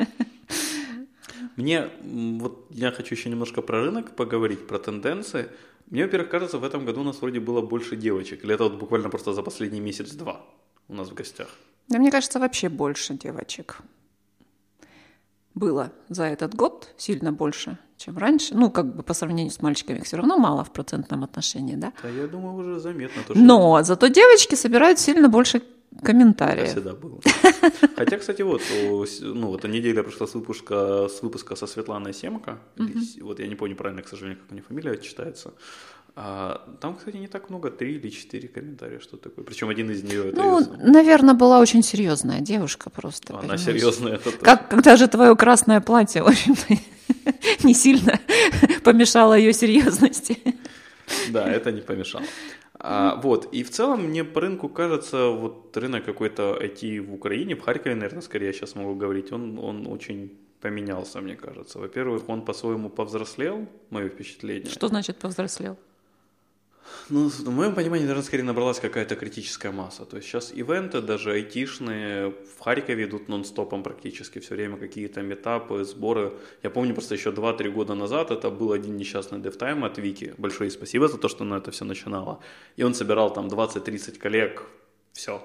Мне, 1.56 1.90
вот 2.02 2.66
я 2.70 2.92
хочу 2.92 3.14
еще 3.16 3.28
немножко 3.28 3.60
про 3.60 3.80
рынок 3.80 4.14
поговорить, 4.14 4.66
про 4.68 4.78
тенденции. 4.78 5.48
Мне, 5.90 6.04
во-первых, 6.04 6.30
кажется, 6.30 6.58
в 6.58 6.64
этом 6.64 6.84
году 6.84 7.00
у 7.00 7.04
нас 7.04 7.20
вроде 7.20 7.40
было 7.40 7.60
больше 7.60 7.96
девочек. 7.96 8.44
Или 8.44 8.54
это 8.54 8.64
вот 8.64 8.74
буквально 8.74 9.10
просто 9.10 9.32
за 9.32 9.42
последний 9.42 9.80
месяц-два 9.80 10.40
у 10.88 10.94
нас 10.94 11.08
в 11.08 11.14
гостях? 11.14 11.48
Да, 11.88 11.98
мне 11.98 12.12
кажется, 12.12 12.38
вообще 12.38 12.68
больше 12.68 13.14
девочек 13.14 13.78
было 15.54 15.92
за 16.08 16.24
этот 16.24 16.54
год 16.54 16.90
сильно 16.96 17.32
больше, 17.32 17.78
чем 17.96 18.18
раньше. 18.18 18.54
Ну, 18.54 18.70
как 18.70 18.96
бы 18.96 19.02
по 19.02 19.14
сравнению 19.14 19.52
с 19.52 19.62
мальчиками 19.62 20.00
все 20.00 20.16
равно 20.16 20.36
мало 20.36 20.64
в 20.64 20.72
процентном 20.72 21.22
отношении, 21.22 21.76
да? 21.76 21.92
Да, 22.02 22.08
я 22.08 22.26
думаю, 22.26 22.56
уже 22.56 22.80
заметно. 22.80 23.22
То, 23.26 23.34
что... 23.34 23.42
Но 23.42 23.82
зато 23.82 24.08
девочки 24.08 24.56
собирают 24.56 24.98
сильно 24.98 25.28
больше 25.28 25.62
комментариев. 26.02 26.70
Всегда 26.70 26.92
было. 26.92 27.20
Хотя, 27.96 28.18
кстати, 28.18 28.42
вот, 28.42 28.62
ну, 29.20 29.46
вот 29.46 29.64
неделя 29.64 30.02
прошла 30.02 30.26
с 30.26 30.34
выпуска, 30.34 31.08
с 31.08 31.22
выпуска 31.22 31.54
со 31.54 31.66
Светланой 31.66 32.12
Семко. 32.12 32.58
Вот 33.20 33.38
я 33.38 33.46
не 33.46 33.54
помню 33.54 33.76
правильно, 33.76 34.02
к 34.02 34.08
сожалению, 34.08 34.40
как 34.42 34.50
у 34.50 34.54
нее 34.54 34.64
фамилия 34.64 34.96
читается. 34.96 35.52
А, 36.16 36.76
там, 36.80 36.94
кстати, 36.96 37.16
не 37.16 37.26
так 37.26 37.50
много, 37.50 37.70
три 37.70 37.96
или 37.96 38.08
четыре 38.08 38.46
комментария, 38.48 39.00
что 39.00 39.16
такое. 39.16 39.44
Причем 39.44 39.68
один 39.68 39.90
из 39.90 40.04
нее 40.04 40.28
это 40.28 40.36
Ну, 40.36 40.60
ее... 40.60 40.66
наверное, 40.76 41.34
была 41.34 41.58
очень 41.58 41.82
серьезная 41.82 42.40
девушка 42.40 42.88
просто. 42.88 43.32
Она 43.32 43.40
понимаешь? 43.40 43.62
серьезная. 43.62 44.14
Это 44.14 44.30
как, 44.30 44.68
когда 44.68 44.96
же 44.96 45.08
твое 45.08 45.34
красное 45.34 45.80
платье, 45.80 46.22
в 46.22 46.28
общем-то, 46.28 46.74
не 47.66 47.74
сильно 47.74 48.20
помешало 48.84 49.34
ее 49.34 49.52
серьезности. 49.52 50.38
Да, 51.30 51.50
это 51.50 51.72
не 51.72 51.80
помешало. 51.80 52.24
А, 52.78 53.16
вот, 53.16 53.48
и 53.52 53.64
в 53.64 53.70
целом 53.70 54.04
мне 54.04 54.24
по 54.24 54.40
рынку 54.40 54.68
кажется, 54.68 55.28
вот 55.28 55.76
рынок 55.76 56.04
какой-то 56.04 56.56
IT 56.60 57.00
в 57.00 57.14
Украине, 57.14 57.56
в 57.56 57.60
Харькове, 57.60 57.94
наверное, 57.96 58.22
скорее 58.22 58.46
я 58.46 58.52
сейчас 58.52 58.76
могу 58.76 58.94
говорить, 58.94 59.32
он, 59.32 59.58
он 59.58 59.86
очень 59.86 60.38
поменялся, 60.60 61.20
мне 61.20 61.34
кажется. 61.34 61.78
Во-первых, 61.78 62.28
он 62.28 62.42
по-своему 62.42 62.88
повзрослел, 62.88 63.66
мое 63.90 64.08
впечатление. 64.08 64.70
Что 64.70 64.88
значит 64.88 65.16
повзрослел? 65.16 65.76
Ну, 67.10 67.28
в 67.28 67.50
моем 67.50 67.74
понимании, 67.74 68.04
наверное, 68.04 68.24
скорее 68.24 68.44
набралась 68.44 68.80
какая-то 68.80 69.16
критическая 69.16 69.70
масса. 69.70 70.04
То 70.04 70.16
есть 70.16 70.28
сейчас 70.28 70.52
ивенты, 70.52 71.02
даже 71.02 71.32
айтишные, 71.32 72.30
в 72.30 72.60
Харькове 72.60 73.04
идут 73.04 73.28
нон-стопом 73.28 73.82
практически. 73.82 74.38
Все 74.38 74.54
время 74.54 74.76
какие-то 74.76 75.22
метапы, 75.22 75.84
сборы. 75.84 76.32
Я 76.62 76.70
помню 76.70 76.94
просто 76.94 77.14
еще 77.14 77.30
2-3 77.30 77.70
года 77.70 77.94
назад 77.94 78.30
это 78.30 78.50
был 78.50 78.72
один 78.72 78.96
несчастный 78.96 79.40
девтайм 79.40 79.84
от 79.84 79.98
Вики. 79.98 80.34
Большое 80.38 80.70
спасибо 80.70 81.08
за 81.08 81.18
то, 81.18 81.28
что 81.28 81.44
на 81.44 81.56
это 81.56 81.70
все 81.70 81.84
начинало. 81.84 82.40
И 82.76 82.82
он 82.82 82.94
собирал 82.94 83.32
там 83.32 83.48
20-30 83.48 84.18
коллег. 84.18 84.62
Все. 85.12 85.42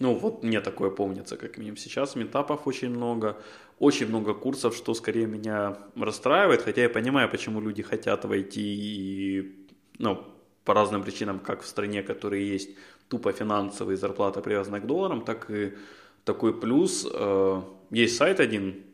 Ну, 0.00 0.14
вот 0.14 0.42
мне 0.44 0.60
такое 0.60 0.90
помнится, 0.90 1.36
как 1.36 1.58
минимум. 1.58 1.76
Сейчас 1.76 2.16
метапов 2.16 2.66
очень 2.66 2.90
много, 2.90 3.36
очень 3.78 4.06
много 4.06 4.32
курсов, 4.32 4.76
что 4.76 4.94
скорее 4.94 5.26
меня 5.26 5.76
расстраивает, 5.96 6.62
хотя 6.62 6.82
я 6.82 6.88
понимаю, 6.88 7.28
почему 7.28 7.60
люди 7.60 7.82
хотят 7.82 8.24
войти 8.24 8.62
и 8.62 9.67
ну, 9.98 10.24
по 10.64 10.74
разным 10.74 11.02
причинам, 11.02 11.38
как 11.38 11.62
в 11.62 11.66
стране, 11.66 12.02
которые 12.02 12.48
есть 12.48 12.70
тупо 13.08 13.32
финансовые, 13.32 13.96
зарплата 13.96 14.40
привязана 14.40 14.80
к 14.80 14.86
долларам, 14.86 15.24
так 15.24 15.50
и 15.50 15.74
такой 16.24 16.58
плюс. 16.58 17.06
Э, 17.10 17.62
есть 17.90 18.16
сайт 18.16 18.40
один, 18.40 18.84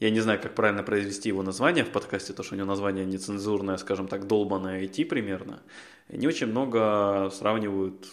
я 0.00 0.10
не 0.10 0.20
знаю, 0.20 0.40
как 0.40 0.54
правильно 0.54 0.82
произвести 0.82 1.28
его 1.28 1.42
название 1.42 1.84
в 1.84 1.90
подкасте, 1.90 2.32
то 2.32 2.42
что 2.42 2.54
у 2.54 2.58
него 2.58 2.66
название 2.66 3.04
нецензурное, 3.04 3.76
скажем 3.76 4.08
так, 4.08 4.26
долбанное 4.26 4.82
IT 4.84 5.06
примерно. 5.06 5.62
Они 6.08 6.26
очень 6.26 6.48
много 6.48 7.30
сравнивают 7.32 8.06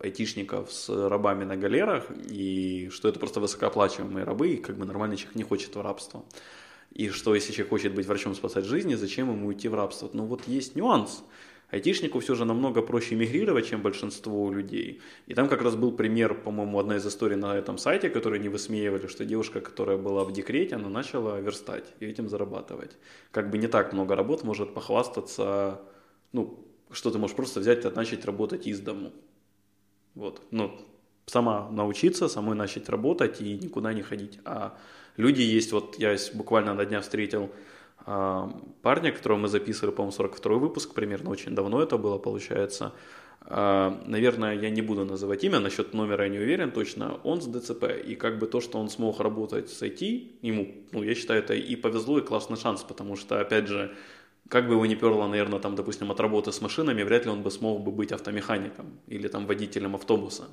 айтишников 0.00 0.72
с 0.72 0.88
рабами 0.88 1.44
на 1.44 1.56
галерах, 1.56 2.06
и 2.30 2.88
что 2.90 3.08
это 3.08 3.18
просто 3.18 3.40
высокооплачиваемые 3.40 4.24
рабы, 4.24 4.50
и 4.50 4.56
как 4.56 4.76
бы 4.76 4.84
нормальный 4.86 5.16
человек 5.16 5.36
не 5.36 5.42
хочет 5.42 5.74
в 5.76 5.80
рабство. 5.80 6.24
И 6.92 7.10
что 7.10 7.34
если 7.34 7.52
человек 7.52 7.70
хочет 7.70 7.94
быть 7.94 8.06
врачом, 8.06 8.34
спасать 8.34 8.64
жизни, 8.64 8.94
зачем 8.94 9.30
ему 9.30 9.52
идти 9.52 9.68
в 9.68 9.74
рабство? 9.74 10.08
Но 10.12 10.24
вот 10.24 10.48
есть 10.48 10.76
нюанс. 10.76 11.22
Айтишнику 11.70 12.20
все 12.20 12.34
же 12.34 12.44
намного 12.44 12.80
проще 12.80 13.14
мигрировать, 13.14 13.68
чем 13.68 13.82
большинство 13.82 14.50
людей. 14.50 15.00
И 15.26 15.34
там 15.34 15.48
как 15.48 15.62
раз 15.62 15.76
был 15.76 15.92
пример, 15.92 16.34
по-моему, 16.34 16.78
одна 16.78 16.96
из 16.96 17.06
историй 17.06 17.36
на 17.36 17.56
этом 17.56 17.76
сайте, 17.76 18.08
который 18.08 18.38
не 18.38 18.48
высмеивали, 18.48 19.06
что 19.06 19.26
девушка, 19.26 19.60
которая 19.60 19.98
была 19.98 20.24
в 20.24 20.32
декрете, 20.32 20.76
она 20.76 20.88
начала 20.88 21.38
верстать 21.40 21.84
и 22.00 22.06
этим 22.06 22.28
зарабатывать. 22.28 22.96
Как 23.30 23.50
бы 23.50 23.58
не 23.58 23.66
так 23.66 23.92
много 23.92 24.16
работ 24.16 24.44
может 24.44 24.72
похвастаться, 24.72 25.82
ну, 26.32 26.66
что 26.90 27.10
ты 27.10 27.18
можешь 27.18 27.36
просто 27.36 27.60
взять 27.60 27.84
и 27.84 27.90
начать 27.90 28.24
работать 28.24 28.66
из 28.66 28.80
дому. 28.80 29.12
Вот. 30.14 30.40
Ну, 30.50 30.80
сама 31.26 31.68
научиться, 31.70 32.28
самой 32.28 32.56
начать 32.56 32.88
работать 32.88 33.42
и 33.42 33.58
никуда 33.58 33.92
не 33.92 34.02
ходить. 34.02 34.38
А 34.46 34.78
люди 35.18 35.42
есть, 35.42 35.72
вот 35.72 35.98
я 35.98 36.16
буквально 36.32 36.72
на 36.72 36.86
дня 36.86 37.02
встретил 37.02 37.50
парня, 38.82 39.12
которого 39.12 39.38
мы 39.38 39.48
записывали, 39.48 39.94
по-моему, 39.94 40.12
42 40.12 40.56
выпуск 40.56 40.94
примерно, 40.94 41.30
очень 41.30 41.54
давно 41.54 41.82
это 41.82 41.98
было, 41.98 42.18
получается. 42.18 42.92
А, 43.40 44.02
наверное, 44.06 44.58
я 44.58 44.70
не 44.70 44.82
буду 44.82 45.04
называть 45.04 45.44
имя, 45.44 45.58
насчет 45.60 45.94
номера 45.94 46.24
я 46.24 46.30
не 46.30 46.38
уверен 46.38 46.70
точно, 46.70 47.18
он 47.24 47.40
с 47.40 47.46
ДЦП, 47.46 47.84
и 47.84 48.14
как 48.14 48.38
бы 48.38 48.46
то, 48.46 48.60
что 48.60 48.78
он 48.78 48.88
смог 48.88 49.20
работать 49.20 49.70
с 49.70 49.82
IT, 49.82 50.38
ему, 50.42 50.74
ну, 50.92 51.02
я 51.02 51.14
считаю, 51.14 51.42
это 51.42 51.54
и 51.54 51.76
повезло, 51.76 52.18
и 52.18 52.22
классный 52.22 52.56
шанс, 52.56 52.82
потому 52.82 53.16
что, 53.16 53.40
опять 53.40 53.68
же, 53.68 53.94
как 54.48 54.66
бы 54.66 54.74
его 54.74 54.86
не 54.86 54.96
перло, 54.96 55.26
наверное, 55.26 55.60
там, 55.60 55.76
допустим, 55.76 56.10
от 56.10 56.20
работы 56.20 56.52
с 56.52 56.60
машинами, 56.60 57.02
вряд 57.02 57.24
ли 57.26 57.30
он 57.30 57.42
бы 57.42 57.50
смог 57.50 57.82
бы 57.82 57.90
быть 57.90 58.12
автомехаником 58.12 58.86
или 59.06 59.28
там 59.28 59.46
водителем 59.46 59.94
автобуса. 59.94 60.44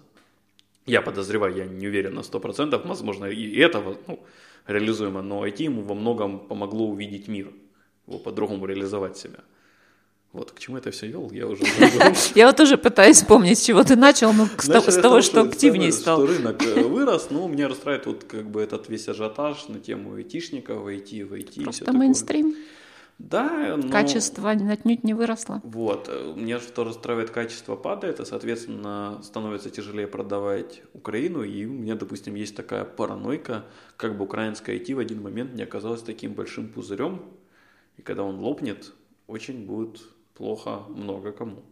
Я 0.85 1.01
подозреваю, 1.01 1.55
я 1.55 1.65
не 1.65 1.87
уверен 1.87 2.13
на 2.13 2.19
100%, 2.19 2.87
возможно, 2.87 3.25
и 3.25 3.59
это 3.59 3.83
ну, 4.07 4.19
реализуемо, 4.67 5.21
но 5.21 5.45
IT 5.45 5.63
ему 5.63 5.81
во 5.81 5.95
многом 5.95 6.39
помогло 6.39 6.87
увидеть 6.87 7.27
мир, 7.27 7.51
его 8.07 8.19
по-другому 8.19 8.65
реализовать 8.65 9.17
себя. 9.17 9.39
Вот, 10.35 10.51
к 10.51 10.59
чему 10.59 10.77
это 10.77 10.91
все 10.91 11.07
вел, 11.07 11.31
я 11.31 11.47
уже 11.47 11.63
Я 12.35 12.47
вот 12.47 12.57
тоже 12.57 12.77
пытаюсь 12.77 13.17
вспомнить, 13.17 13.57
с 13.57 13.63
чего 13.63 13.83
ты 13.83 13.95
начал, 13.95 14.33
но 14.33 14.47
с 14.57 15.01
того, 15.01 15.21
что 15.21 15.41
активнее 15.41 15.93
стал. 15.93 16.17
Что 16.17 16.27
рынок 16.27 16.61
э, 16.61 16.83
вырос, 16.83 17.29
но 17.29 17.47
меня 17.47 17.69
расстраивает 17.69 18.05
вот 18.05 18.25
как 18.25 18.45
бы 18.45 18.61
этот 18.61 18.89
весь 18.89 19.07
ажиотаж 19.07 19.69
на 19.69 19.79
тему 19.79 20.13
айтишников, 20.15 20.85
IT, 20.85 21.25
в 21.25 21.33
IT. 21.33 21.63
Просто 21.63 21.93
мейнстрим. 21.93 22.53
Да, 23.17 23.77
но... 23.77 23.89
Качество 23.89 24.51
отнюдь 24.51 25.03
не 25.03 25.13
выросло. 25.13 25.61
Вот. 25.63 26.09
Мне 26.35 26.59
что 26.59 26.83
расстраивает, 26.83 27.29
качество 27.29 27.75
падает, 27.75 28.19
и, 28.19 28.25
соответственно, 28.25 29.21
становится 29.23 29.69
тяжелее 29.69 30.07
продавать 30.07 30.81
Украину, 30.93 31.43
и 31.43 31.65
у 31.65 31.71
меня, 31.71 31.95
допустим, 31.95 32.35
есть 32.35 32.55
такая 32.55 32.83
паранойка, 32.83 33.65
как 33.95 34.17
бы 34.17 34.25
украинская 34.25 34.77
IT 34.77 34.93
в 34.95 34.99
один 34.99 35.21
момент 35.21 35.53
не 35.53 35.63
оказалась 35.63 36.01
таким 36.01 36.33
большим 36.33 36.67
пузырем, 36.67 37.23
и 37.97 38.01
когда 38.01 38.23
он 38.23 38.39
лопнет, 38.39 38.93
очень 39.27 39.65
будет 39.65 40.01
плохо 40.33 40.81
много 40.89 41.31
кому. 41.31 41.63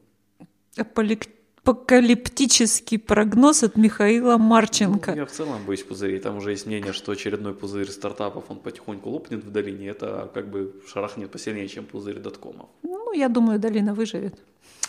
Полик 0.95 1.27
апокалиптический 1.63 2.99
прогноз 2.99 3.63
от 3.63 3.77
Михаила 3.77 4.37
Марченко. 4.37 5.11
Ну, 5.11 5.17
я 5.17 5.25
в 5.25 5.31
целом 5.31 5.63
боюсь 5.65 5.83
пузырей. 5.83 6.19
Там 6.19 6.37
уже 6.37 6.51
есть 6.51 6.65
мнение, 6.65 6.91
что 6.93 7.11
очередной 7.11 7.53
пузырь 7.53 7.89
стартапов, 7.89 8.43
он 8.49 8.59
потихоньку 8.59 9.09
лопнет 9.09 9.43
в 9.43 9.51
долине. 9.51 9.87
Это 9.87 10.29
как 10.33 10.49
бы 10.49 10.73
шарахнет 10.93 11.31
посильнее, 11.31 11.67
чем 11.69 11.85
пузырь 11.85 12.19
доткомов. 12.19 12.67
Ну, 12.83 13.13
я 13.13 13.29
думаю, 13.29 13.59
долина 13.59 13.93
выживет. 13.93 14.35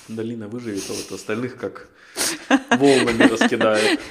Долина 0.09 0.49
выживет, 0.49 0.83
а 0.91 0.93
вот 0.93 1.13
остальных 1.13 1.57
как 1.57 1.89
волнами 2.71 3.23
раскидает. 3.23 4.01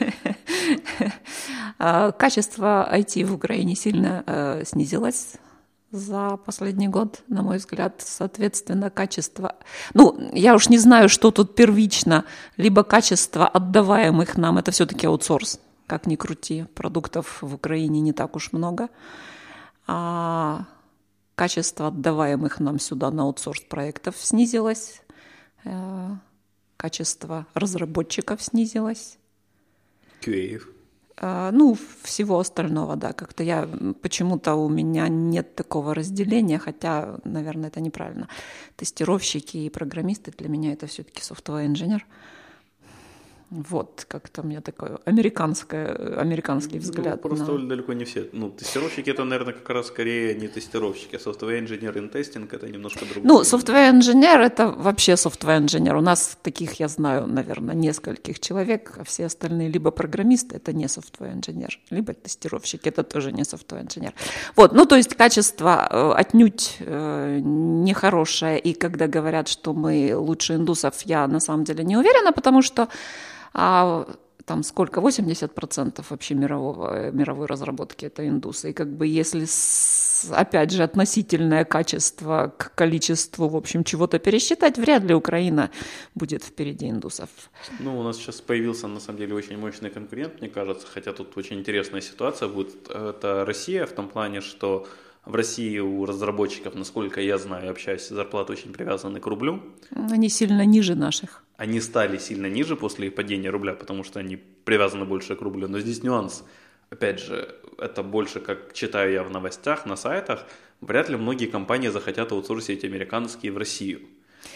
А, 1.80 2.12
качество 2.12 2.88
IT 2.94 3.26
в 3.26 3.34
Украине 3.34 3.76
сильно 3.76 4.24
э, 4.26 4.64
снизилось 4.64 5.34
за 5.94 6.38
последний 6.38 6.88
год, 6.88 7.22
на 7.28 7.44
мой 7.44 7.58
взгляд, 7.58 8.04
соответственно, 8.04 8.90
качество. 8.90 9.56
Ну, 9.94 10.18
я 10.34 10.56
уж 10.56 10.70
не 10.70 10.80
знаю, 10.80 11.08
что 11.08 11.30
тут 11.30 11.56
первично, 11.56 12.26
либо 12.58 12.84
качество 12.84 13.48
отдаваемых 13.48 14.36
нам, 14.36 14.58
это 14.58 14.72
все-таки 14.72 15.06
аутсорс, 15.06 15.60
как 15.86 16.08
ни 16.08 16.16
крути, 16.16 16.66
продуктов 16.74 17.38
в 17.42 17.54
Украине 17.54 18.02
не 18.02 18.12
так 18.12 18.36
уж 18.36 18.54
много, 18.54 18.90
а 19.86 20.66
качество 21.36 21.88
отдаваемых 21.88 22.60
нам 22.60 22.80
сюда 22.80 23.12
на 23.12 23.24
аутсорс 23.24 23.62
проектов 23.62 24.16
снизилось, 24.18 25.04
э, 25.64 26.10
качество 26.76 27.46
разработчиков 27.54 28.42
снизилось. 28.42 29.20
QA. 30.22 30.73
А, 31.18 31.52
ну, 31.52 31.78
всего 32.02 32.40
остального, 32.40 32.96
да, 32.96 33.14
как-то 33.14 33.44
я 33.44 33.68
почему-то 34.02 34.56
у 34.56 34.70
меня 34.70 35.08
нет 35.08 35.56
такого 35.56 35.94
разделения, 35.94 36.60
хотя, 36.60 37.20
наверное, 37.24 37.70
это 37.70 37.82
неправильно. 37.82 38.28
Тестировщики 38.76 39.58
и 39.58 39.70
программисты 39.70 40.32
для 40.32 40.50
меня 40.50 40.74
это 40.74 40.88
все-таки 40.88 41.22
софтовый 41.22 41.68
инженер. 41.68 42.06
Вот, 43.50 44.06
как-то 44.08 44.42
у 44.42 44.46
меня 44.46 44.62
такой 44.62 44.90
американское, 45.06 46.20
американский 46.20 46.76
ну, 46.76 46.82
взгляд. 46.82 47.16
Ну, 47.24 47.30
просто 47.30 47.52
на... 47.52 47.68
далеко 47.68 47.94
не 47.94 48.06
все. 48.06 48.30
Ну, 48.32 48.50
тестировщики 48.50 49.10
это, 49.10 49.24
наверное, 49.24 49.54
как 49.54 49.70
раз 49.70 49.88
скорее 49.88 50.36
не 50.36 50.48
тестировщики, 50.48 51.16
а 51.16 51.20
software 51.20 51.60
engineer 51.64 51.94
in 51.94 52.12
testing 52.12 52.48
это 52.52 52.68
немножко 52.68 53.06
другое. 53.06 53.24
Ну, 53.26 53.42
software 53.42 53.92
engineer 53.92 54.40
это 54.40 54.68
вообще 54.68 55.14
software 55.14 55.60
engineer. 55.60 55.98
У 55.98 56.02
нас 56.02 56.38
таких 56.42 56.80
я 56.80 56.88
знаю, 56.88 57.28
наверное, 57.28 57.76
нескольких 57.76 58.40
человек, 58.40 58.94
а 58.98 59.04
все 59.04 59.26
остальные 59.26 59.70
либо 59.70 59.92
программисты, 59.92 60.56
это 60.56 60.74
не 60.74 60.86
software 60.86 61.34
engineer, 61.34 61.72
либо 61.90 62.14
тестировщики, 62.14 62.90
это 62.90 63.04
тоже 63.04 63.32
не 63.32 63.44
software 63.44 63.86
engineer. 63.86 64.14
Вот, 64.56 64.74
ну, 64.74 64.86
то 64.86 64.96
есть 64.96 65.16
качество 65.16 65.88
э, 65.90 66.12
отнюдь 66.16 66.78
э, 66.80 67.40
нехорошее, 67.44 68.60
и 68.60 68.74
когда 68.74 69.08
говорят, 69.08 69.48
что 69.48 69.74
мы 69.74 70.14
лучше 70.16 70.56
индусов, 70.56 71.02
я 71.04 71.28
на 71.28 71.40
самом 71.40 71.64
деле 71.64 71.84
не 71.84 71.98
уверена, 71.98 72.32
потому 72.32 72.62
что 72.62 72.88
а 73.54 74.08
там 74.46 74.64
сколько, 74.64 75.00
80% 75.00 76.06
вообще 76.10 76.36
мирового, 76.36 77.12
мировой 77.12 77.48
разработки 77.48 78.06
это 78.06 78.28
индусы. 78.28 78.72
И 78.72 78.74
как 78.74 78.90
бы 78.90 79.08
если, 79.08 79.46
с, 79.46 80.30
опять 80.32 80.72
же, 80.72 80.84
относительное 80.84 81.64
качество 81.64 82.54
к 82.58 82.76
количеству, 82.76 83.48
в 83.48 83.56
общем, 83.56 83.84
чего-то 83.84 84.20
пересчитать, 84.20 84.78
вряд 84.78 85.04
ли 85.04 85.14
Украина 85.14 85.70
будет 86.16 86.44
впереди 86.44 86.90
индусов. 86.90 87.30
Ну, 87.80 87.98
у 88.00 88.04
нас 88.04 88.18
сейчас 88.18 88.42
появился, 88.42 88.88
на 88.88 89.00
самом 89.00 89.20
деле, 89.20 89.34
очень 89.34 89.58
мощный 89.58 89.90
конкурент, 89.90 90.42
мне 90.42 90.50
кажется, 90.50 90.88
хотя 90.88 91.14
тут 91.14 91.38
очень 91.38 91.60
интересная 91.60 92.02
ситуация 92.02 92.50
будет. 92.50 92.90
Это 92.90 93.46
Россия 93.46 93.86
в 93.86 93.92
том 93.92 94.10
плане, 94.10 94.42
что 94.42 94.88
в 95.26 95.36
России 95.36 95.80
у 95.80 96.06
разработчиков, 96.06 96.76
насколько 96.76 97.22
я 97.22 97.38
знаю, 97.38 97.72
общаюсь, 97.72 98.08
зарплаты 98.08 98.54
очень 98.54 98.74
привязаны 98.74 99.20
к 99.20 99.28
рублю. 99.28 99.62
Они 99.92 100.30
сильно 100.30 100.66
ниже 100.66 100.96
наших. 100.96 101.44
Они 101.56 101.80
стали 101.82 102.18
сильно 102.18 102.48
ниже 102.48 102.76
после 102.76 103.10
падения 103.10 103.50
рубля, 103.50 103.74
потому 103.74 104.04
что 104.04 104.20
они 104.20 104.38
привязаны 104.66 105.06
больше 105.06 105.36
к 105.36 105.42
рублю. 105.42 105.68
Но 105.68 105.80
здесь 105.80 106.04
нюанс. 106.04 106.44
Опять 106.90 107.20
же, 107.20 107.56
это 107.78 108.04
больше, 108.04 108.40
как 108.40 108.74
читаю 108.74 109.14
я 109.14 109.24
в 109.24 109.32
новостях, 109.32 109.86
на 109.86 109.96
сайтах, 109.96 110.46
вряд 110.82 111.10
ли 111.10 111.16
многие 111.16 111.48
компании 111.48 111.90
захотят 111.90 112.32
аутсорсить 112.32 112.84
американские 112.84 113.52
в 113.52 113.58
Россию. 113.58 114.02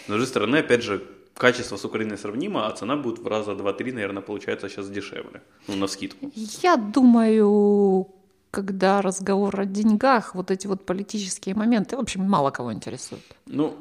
Но 0.06 0.14
с 0.14 0.18
другой 0.18 0.26
стороны, 0.26 0.56
опять 0.56 0.82
же, 0.82 1.02
качество 1.34 1.76
с 1.76 1.84
Украиной 1.84 2.18
сравнимо, 2.18 2.66
а 2.66 2.70
цена 2.72 2.96
будет 2.96 3.20
в 3.20 3.26
раза 3.26 3.54
два-три, 3.54 3.92
наверное, 3.92 4.22
получается 4.22 4.68
сейчас 4.68 4.90
дешевле. 4.90 5.40
Ну, 5.66 5.76
на 5.76 5.86
скидку. 5.86 6.30
Я 6.62 6.76
думаю, 6.76 8.06
когда 8.50 9.02
разговор 9.02 9.60
о 9.60 9.64
деньгах, 9.64 10.34
вот 10.34 10.50
эти 10.50 10.66
вот 10.66 10.86
политические 10.86 11.54
моменты, 11.54 11.96
в 11.96 12.00
общем, 12.00 12.22
мало 12.22 12.50
кого 12.50 12.72
интересуют. 12.72 13.24
Ну, 13.46 13.76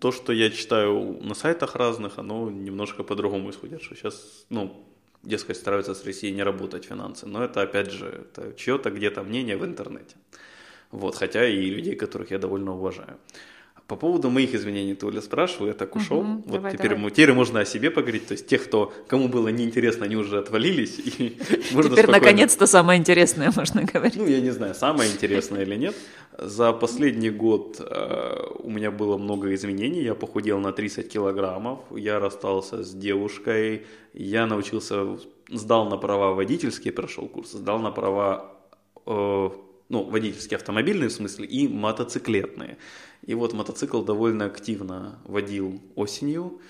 то, 0.00 0.12
что 0.12 0.32
я 0.32 0.50
читаю 0.50 1.18
на 1.22 1.34
сайтах 1.34 1.76
разных, 1.76 2.18
оно 2.18 2.50
немножко 2.50 3.02
по-другому 3.04 3.50
исходит, 3.50 3.82
что 3.82 3.94
сейчас, 3.94 4.44
ну, 4.50 4.84
дескать, 5.22 5.56
стараются 5.56 5.94
с 5.94 6.04
Россией 6.04 6.34
не 6.34 6.42
работать 6.42 6.84
финансы. 6.84 7.26
Но 7.26 7.42
это, 7.42 7.62
опять 7.62 7.90
же, 7.90 8.06
это 8.06 8.52
чье-то 8.52 8.90
где-то 8.90 9.22
мнение 9.22 9.56
в 9.56 9.64
интернете. 9.64 10.16
Вот, 10.90 11.16
хотя 11.16 11.46
и 11.46 11.70
людей, 11.70 11.96
которых 11.96 12.30
я 12.30 12.38
довольно 12.38 12.74
уважаю. 12.74 13.16
По 13.86 13.96
поводу 13.96 14.30
моих 14.30 14.54
изменений 14.54 14.94
ты, 14.94 15.06
Оля, 15.06 15.20
спрашивал, 15.20 15.66
я 15.66 15.74
так 15.74 15.94
ушел. 15.94 16.20
Угу, 16.20 16.32
вот 16.32 16.52
давай, 16.52 16.72
теперь, 16.72 16.94
давай. 16.94 17.10
теперь 17.10 17.32
можно 17.34 17.60
о 17.60 17.64
себе 17.66 17.90
поговорить. 17.90 18.26
То 18.26 18.32
есть 18.32 18.46
тех, 18.46 18.64
кто, 18.64 18.94
кому 19.08 19.28
было 19.28 19.48
неинтересно, 19.48 20.06
они 20.06 20.16
уже 20.16 20.38
отвалились. 20.38 20.98
И 20.98 21.36
можно 21.72 21.90
теперь, 21.90 22.04
спокойно... 22.04 22.12
наконец-то, 22.12 22.66
самое 22.66 22.98
интересное 22.98 23.52
можно 23.56 23.84
говорить. 23.84 24.16
Ну, 24.16 24.26
я 24.26 24.40
не 24.40 24.50
знаю, 24.50 24.74
самое 24.74 25.10
интересное 25.10 25.62
или 25.62 25.76
нет. 25.76 25.94
За 26.38 26.72
последний 26.72 27.28
год 27.28 27.76
э, 27.78 28.36
у 28.58 28.70
меня 28.70 28.90
было 28.90 29.18
много 29.18 29.54
изменений. 29.54 30.02
Я 30.02 30.14
похудел 30.14 30.60
на 30.60 30.72
30 30.72 31.06
килограммов. 31.06 31.80
Я 31.94 32.18
расстался 32.18 32.82
с 32.82 32.94
девушкой. 32.94 33.86
Я 34.14 34.46
научился, 34.46 35.18
сдал 35.50 35.90
на 35.90 35.98
права 35.98 36.32
водительские, 36.32 36.94
прошел 36.94 37.28
курс, 37.28 37.52
сдал 37.52 37.78
на 37.80 37.90
права 37.90 38.50
э, 39.04 39.50
ну, 39.88 40.02
водительские 40.04 40.56
автомобильные 40.56 41.08
в 41.08 41.12
смысле 41.12 41.46
и 41.46 41.68
мотоциклетные. 41.68 42.78
И 43.26 43.34
вот 43.34 43.52
мотоцикл 43.54 44.02
довольно 44.02 44.44
активно 44.46 45.18
водил 45.24 45.80
осенью. 45.94 46.60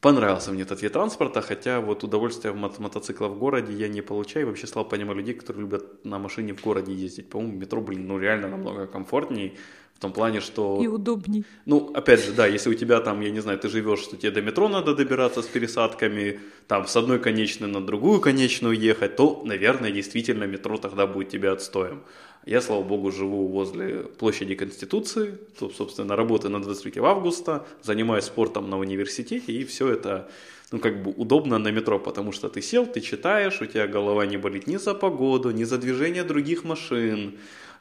понравился 0.00 0.52
мне 0.52 0.62
этот 0.62 0.82
вид 0.82 0.92
транспорта, 0.92 1.40
хотя 1.40 1.80
вот 1.80 2.04
удовольствие 2.04 2.52
в 2.52 2.56
мо- 2.56 2.72
мотоцикла 2.78 3.28
в 3.28 3.38
городе 3.38 3.72
я 3.72 3.88
не 3.88 4.02
получаю. 4.02 4.46
Вообще 4.46 4.66
слабо 4.66 4.90
понимаю 4.90 5.18
людей, 5.18 5.34
которые 5.34 5.62
любят 5.62 6.04
на 6.04 6.18
машине 6.18 6.52
в 6.52 6.62
городе 6.62 6.92
ездить. 6.92 7.28
По-моему, 7.30 7.58
метро, 7.58 7.80
блин, 7.80 8.06
ну 8.06 8.18
реально 8.18 8.48
намного 8.48 8.86
комфортней. 8.86 9.56
В 9.94 10.00
том 10.00 10.12
плане, 10.12 10.40
что... 10.40 10.80
И 10.82 10.88
удобней. 10.88 11.44
Ну, 11.66 11.92
опять 11.94 12.24
же, 12.24 12.32
да, 12.32 12.46
если 12.46 12.68
у 12.70 12.74
тебя 12.74 13.00
там, 13.00 13.20
я 13.20 13.30
не 13.30 13.40
знаю, 13.40 13.58
ты 13.58 13.68
живешь, 13.68 14.00
что 14.00 14.16
тебе 14.16 14.32
до 14.32 14.42
метро 14.42 14.68
надо 14.68 14.94
добираться 14.94 15.40
с 15.40 15.46
пересадками, 15.46 16.40
там 16.66 16.86
с 16.86 16.96
одной 16.96 17.18
конечной 17.18 17.68
на 17.68 17.80
другую 17.80 18.20
конечную 18.20 18.76
ехать, 18.76 19.16
то, 19.16 19.42
наверное, 19.44 19.92
действительно 19.92 20.44
метро 20.44 20.76
тогда 20.78 21.06
будет 21.06 21.28
тебе 21.30 21.50
отстоем. 21.50 22.02
Я, 22.46 22.60
слава 22.60 22.82
богу, 22.82 23.10
живу 23.10 23.46
возле 23.46 24.02
площади 24.18 24.54
Конституции, 24.54 25.38
собственно, 25.58 26.14
работаю 26.14 26.52
на 26.52 26.60
23 26.60 27.00
августа, 27.00 27.66
занимаюсь 27.82 28.24
спортом 28.24 28.68
на 28.68 28.78
университете, 28.78 29.50
и 29.50 29.64
все 29.64 29.88
это, 29.88 30.28
ну, 30.70 30.78
как 30.78 31.02
бы 31.02 31.10
удобно 31.12 31.56
на 31.56 31.68
метро, 31.68 31.98
потому 31.98 32.32
что 32.32 32.50
ты 32.50 32.60
сел, 32.60 32.86
ты 32.86 33.00
читаешь, 33.00 33.62
у 33.62 33.66
тебя 33.66 33.86
голова 33.86 34.26
не 34.26 34.36
болит 34.36 34.66
ни 34.66 34.76
за 34.76 34.94
погоду, 34.94 35.52
ни 35.52 35.64
за 35.64 35.78
движение 35.78 36.22
других 36.22 36.64
машин, 36.64 37.38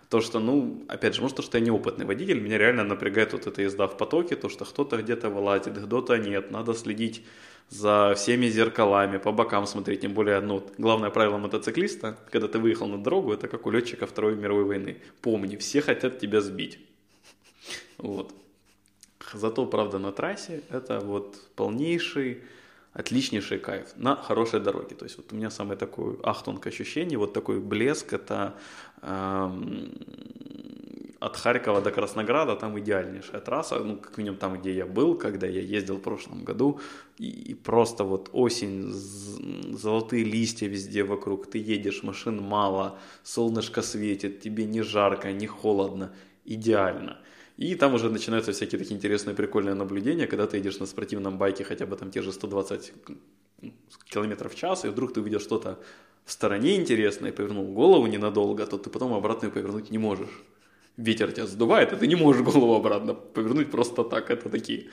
то, 0.08 0.22
что, 0.22 0.40
ну, 0.40 0.86
опять 0.88 1.16
же, 1.16 1.22
может, 1.22 1.36
то, 1.36 1.44
что 1.44 1.58
я 1.58 1.64
неопытный 1.66 2.06
водитель, 2.06 2.40
меня 2.40 2.58
реально 2.58 2.86
напрягает 2.86 3.34
вот 3.34 3.48
эта 3.48 3.64
езда 3.64 3.88
в 3.88 3.98
потоке, 3.98 4.38
то, 4.38 4.48
что 4.48 4.64
кто-то 4.64 4.96
где-то 4.96 5.30
вылазит, 5.30 5.78
кто-то 5.78 6.18
нет, 6.18 6.52
надо 6.52 6.74
следить 6.74 7.24
за 7.70 8.14
всеми 8.16 8.48
зеркалами, 8.48 9.18
по 9.18 9.32
бокам 9.32 9.66
смотреть, 9.66 10.02
тем 10.02 10.14
более, 10.14 10.40
ну, 10.42 10.64
главное 10.78 11.10
правило 11.10 11.38
мотоциклиста, 11.38 12.18
когда 12.32 12.48
ты 12.48 12.60
выехал 12.60 12.88
на 12.88 12.98
дорогу, 12.98 13.34
это 13.34 13.48
как 13.48 13.66
у 13.66 13.72
летчика 13.72 14.06
Второй 14.06 14.36
мировой 14.36 14.64
войны. 14.64 14.98
Помни, 15.22 15.56
все 15.56 15.82
хотят 15.82 16.20
тебя 16.20 16.42
сбить. 16.42 16.80
Вот. 17.98 18.34
Зато, 19.34 19.66
правда, 19.66 19.98
на 19.98 20.12
трассе 20.12 20.62
это 20.70 21.00
вот 21.00 21.40
полнейший, 21.56 22.44
отличнейший 22.94 23.58
кайф 23.58 23.88
на 23.96 24.16
хорошей 24.16 24.60
дороге. 24.60 24.96
То 24.96 25.06
есть 25.06 25.18
вот 25.18 25.32
у 25.32 25.36
меня 25.36 25.50
самое 25.50 25.78
такое 25.78 26.18
ахтунг 26.24 26.68
ощущение, 26.68 27.18
вот 27.18 27.34
такой 27.34 27.60
блеск, 27.60 28.14
это 28.14 28.54
эм, 29.02 29.92
от 31.24 31.38
Харькова 31.38 31.82
до 31.82 31.92
Краснограда 31.92 32.56
там 32.56 32.78
идеальнейшая 32.78 33.40
трасса, 33.40 33.80
ну, 33.80 33.96
как 33.96 34.18
минимум 34.18 34.38
там, 34.38 34.60
где 34.60 34.74
я 34.74 34.86
был, 34.86 35.18
когда 35.18 35.48
я 35.48 35.62
ездил 35.62 35.96
в 35.96 36.02
прошлом 36.02 36.44
году, 36.44 36.82
и, 37.18 37.52
и 37.52 37.54
просто 37.54 38.04
вот 38.04 38.30
осень, 38.34 38.92
золотые 39.78 40.26
листья 40.26 40.68
везде 40.68 41.04
вокруг, 41.04 41.50
ты 41.50 41.60
едешь, 41.60 42.04
машин 42.04 42.42
мало, 42.42 43.00
солнышко 43.24 43.82
светит, 43.82 44.42
тебе 44.42 44.66
не 44.66 44.82
жарко, 44.82 45.32
не 45.32 45.48
холодно, 45.48 46.12
идеально. 46.46 47.18
И 47.56 47.76
там 47.76 47.94
уже 47.94 48.10
начинаются 48.10 48.52
всякие 48.52 48.80
такие 48.80 48.96
интересные, 48.96 49.34
прикольные 49.34 49.76
наблюдения, 49.76 50.28
когда 50.28 50.46
ты 50.46 50.58
едешь 50.58 50.80
на 50.80 50.86
спортивном 50.86 51.38
байке 51.38 51.64
хотя 51.64 51.86
бы 51.86 51.96
там 51.96 52.12
те 52.12 52.22
же 52.22 52.34
120 52.34 52.94
километров 54.12 54.54
в 54.54 54.56
час, 54.56 54.84
и 54.84 54.90
вдруг 54.90 55.14
ты 55.14 55.22
увидел 55.22 55.40
что-то 55.40 55.80
в 56.26 56.32
стороне 56.32 56.76
интересное, 56.76 57.32
повернул 57.32 57.74
голову 57.74 58.08
ненадолго, 58.08 58.66
то 58.66 58.78
ты 58.78 58.90
потом 58.90 59.14
обратно 59.14 59.50
повернуть 59.50 59.90
не 59.90 59.98
можешь 59.98 60.44
ветер 60.98 61.32
тебя 61.32 61.48
сдувает, 61.48 61.92
и 61.94 61.96
ты 61.96 62.08
не 62.08 62.16
можешь 62.16 62.44
голову 62.44 62.76
обратно 62.76 63.14
повернуть 63.14 63.72
просто 63.72 64.04
так. 64.04 64.30
Это 64.30 64.50
такие 64.50 64.86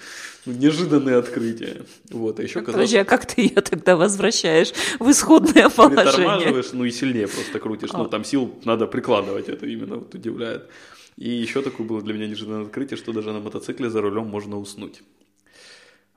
ну, 0.46 0.52
неожиданные 0.54 1.16
открытия. 1.16 1.82
Вот, 2.10 2.40
а 2.40 2.42
еще 2.42 2.62
Подожди, 2.62 2.96
а 2.96 3.04
как 3.04 3.26
ты 3.26 3.42
ее 3.42 3.60
тогда 3.60 3.96
возвращаешь 3.96 4.72
в 4.98 5.10
исходное 5.10 5.68
положение? 5.76 6.06
притормаживаешь, 6.12 6.72
ну 6.72 6.84
и 6.84 6.90
сильнее 6.90 7.26
просто 7.28 7.58
крутишь. 7.58 7.92
Ну, 7.92 8.04
А. 8.04 8.08
там 8.08 8.24
сил 8.24 8.54
надо 8.64 8.86
прикладывать, 8.86 9.48
это 9.48 9.66
именно 9.66 9.96
вот 9.96 10.14
удивляет. 10.14 10.68
И 11.16 11.28
еще 11.28 11.60
такое 11.60 11.86
было 11.86 12.00
для 12.00 12.14
меня 12.14 12.26
неожиданное 12.28 12.62
открытие, 12.62 12.96
что 12.96 13.12
даже 13.12 13.32
на 13.32 13.40
мотоцикле 13.40 13.90
за 13.90 14.00
рулем 14.00 14.26
можно 14.26 14.58
уснуть. 14.58 15.02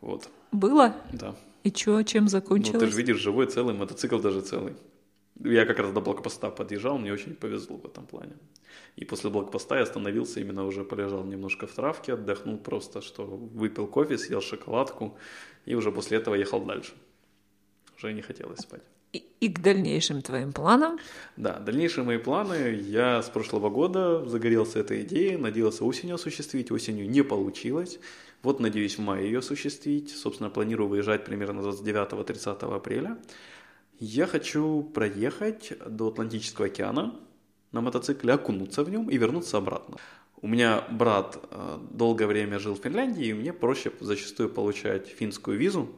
Вот, 0.02 0.30
Было? 0.52 0.96
да. 1.12 1.36
И 1.64 1.72
чё, 1.72 2.02
чем 2.04 2.24
Ну, 2.24 2.30
закончилось? 2.30 2.80
ты 2.80 2.88
же 2.88 2.98
видишь, 2.98 3.18
живой 3.20 3.48
целый, 3.48 3.74
мотоцикл 3.74 4.18
даже 4.20 4.42
целый. 4.42 4.74
Я 5.44 5.66
как 5.66 5.80
раз 5.80 5.92
до 5.92 6.02
блокпоста 6.02 6.50
подъезжал, 6.50 6.98
мне 6.98 7.12
очень 7.12 7.36
повезло 7.36 7.78
в 7.78 7.86
этом 7.86 8.06
плане. 8.06 8.34
И 8.96 9.06
после 9.06 9.30
блокпоста 9.30 9.76
я 9.76 9.84
остановился, 9.84 10.40
именно 10.40 10.66
уже 10.66 10.84
полежал 10.84 11.24
немножко 11.26 11.68
в 11.68 11.74
травке, 11.74 12.14
отдохнул 12.14 12.58
просто, 12.58 13.02
что 13.02 13.26
выпил 13.26 13.88
кофе, 13.88 14.18
съел 14.18 14.42
шоколадку, 14.42 15.18
и 15.66 15.76
уже 15.76 15.92
после 15.92 16.18
этого 16.18 16.36
ехал 16.36 16.64
дальше. 16.64 16.94
Уже 17.98 18.14
не 18.14 18.22
хотелось 18.22 18.60
спать. 18.60 18.82
И, 19.14 19.24
и 19.42 19.50
к 19.50 19.60
дальнейшим 19.60 20.22
твоим 20.22 20.54
планам? 20.54 20.98
Да, 21.38 21.60
дальнейшие 21.60 22.04
мои 22.04 22.18
планы. 22.18 22.82
Я 22.82 23.22
с 23.22 23.30
прошлого 23.30 23.70
года 23.70 24.26
загорелся 24.26 24.80
этой 24.80 25.02
идеей, 25.02 25.38
надеялся 25.38 25.86
осенью 25.86 26.16
осуществить. 26.16 26.72
Осенью 26.72 27.08
не 27.08 27.22
получилось. 27.24 28.00
Вот 28.42 28.60
надеюсь 28.60 28.98
в 28.98 29.02
мае 29.02 29.26
ее 29.26 29.40
осуществить. 29.40 30.10
Собственно, 30.10 30.50
планирую 30.50 30.90
выезжать 30.90 31.26
примерно 31.26 31.62
29-30 31.62 32.76
апреля. 32.76 33.18
Я 34.06 34.28
хочу 34.28 34.84
проехать 34.84 35.72
до 35.88 36.10
Атлантического 36.10 36.68
океана 36.68 37.16
на 37.72 37.80
мотоцикле, 37.80 38.34
окунуться 38.34 38.84
в 38.84 38.90
нем 38.90 39.10
и 39.10 39.18
вернуться 39.18 39.58
обратно. 39.58 39.96
У 40.42 40.48
меня 40.48 40.86
брат 40.92 41.40
э, 41.50 41.80
долгое 41.90 42.28
время 42.28 42.60
жил 42.60 42.76
в 42.76 42.80
Финляндии, 42.80 43.28
и 43.28 43.34
мне 43.34 43.54
проще 43.54 43.94
зачастую 44.02 44.50
получать 44.50 45.08
финскую 45.08 45.58
визу, 45.58 45.90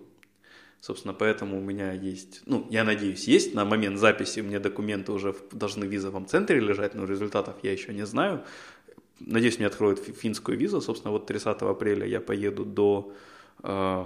Собственно, 0.82 1.16
поэтому 1.16 1.58
у 1.58 1.62
меня 1.62 1.94
есть, 1.94 2.44
ну, 2.46 2.68
я 2.70 2.84
надеюсь, 2.84 3.28
есть. 3.28 3.56
На 3.56 3.66
момент 3.66 3.98
записи 3.98 4.42
у 4.42 4.44
меня 4.44 4.60
документы 4.60 5.12
уже 5.12 5.36
должны 5.52 5.88
в 5.88 5.90
визовом 5.90 6.28
центре 6.28 6.60
лежать, 6.60 6.94
но 6.94 7.06
результатов 7.06 7.56
я 7.64 7.72
еще 7.72 7.92
не 7.92 8.06
знаю. 8.06 8.44
Надеюсь, 9.20 9.58
мне 9.58 9.66
откроют 9.66 9.98
фи- 9.98 10.14
финскую 10.14 10.60
визу. 10.60 10.80
Собственно, 10.80 11.12
вот 11.12 11.26
30 11.26 11.60
апреля 11.64 12.06
я 12.06 12.22
поеду 12.22 12.66
до 12.66 13.14
э, 13.64 14.06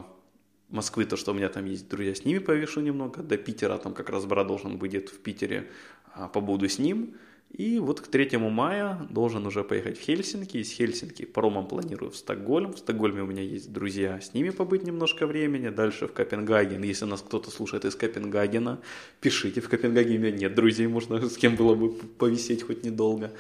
Москвы, 0.70 1.06
то, 1.06 1.18
что 1.18 1.32
у 1.32 1.34
меня 1.34 1.50
там 1.50 1.66
есть 1.66 1.90
друзья, 1.90 2.14
с 2.14 2.26
ними 2.26 2.40
повешу 2.40 2.82
немного. 2.82 3.24
До 3.24 3.38
Питера, 3.38 3.78
там 3.78 3.94
как 3.94 4.10
раз 4.10 4.26
брат 4.26 4.48
должен 4.48 4.78
будет 4.78 5.10
в 5.10 5.18
Питере, 5.20 5.68
а, 6.14 6.28
побуду 6.28 6.70
с 6.70 6.80
ним. 6.80 7.16
И 7.52 7.80
вот 7.80 8.00
к 8.00 8.08
3 8.08 8.38
мая 8.38 9.08
должен 9.10 9.46
уже 9.48 9.64
поехать 9.64 9.98
в 9.98 10.02
Хельсинки. 10.02 10.58
Из 10.58 10.72
Хельсинки 10.72 11.26
паромом 11.26 11.68
планирую 11.68 12.12
в 12.12 12.16
Стокгольм. 12.16 12.74
В 12.74 12.78
Стокгольме 12.78 13.24
у 13.24 13.26
меня 13.26 13.42
есть 13.42 13.74
друзья, 13.74 14.22
с 14.22 14.36
ними 14.36 14.52
побыть 14.52 14.84
немножко 14.84 15.26
времени. 15.26 15.70
Дальше 15.70 16.08
в 16.08 16.14
Копенгаген. 16.14 16.84
Если 16.84 17.06
нас 17.06 17.22
кто-то 17.22 17.50
слушает 17.50 17.86
из 17.86 17.96
Копенгагена, 17.96 18.80
пишите. 19.20 19.62
В 19.62 19.70
Копенгагене 19.70 20.18
у 20.18 20.22
меня 20.22 20.32
нет 20.32 20.54
друзей, 20.54 20.86
можно 20.88 21.28
с 21.28 21.38
кем 21.38 21.56
было 21.56 21.74
бы 21.74 21.90
повисеть 21.92 22.62
хоть 22.62 22.84
недолго. 22.84 23.32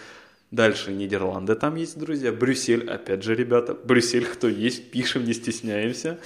Дальше 0.49 0.91
Нидерланды, 0.91 1.53
там 1.53 1.75
есть 1.75 1.99
друзья. 1.99 2.31
Брюссель, 2.31 2.89
опять 2.89 3.21
же, 3.21 3.35
ребята. 3.35 3.75
Брюссель, 3.75 4.25
кто 4.25 4.47
есть, 4.47 4.89
пишем, 4.89 5.23
не 5.23 5.33
стесняемся. 5.33 6.19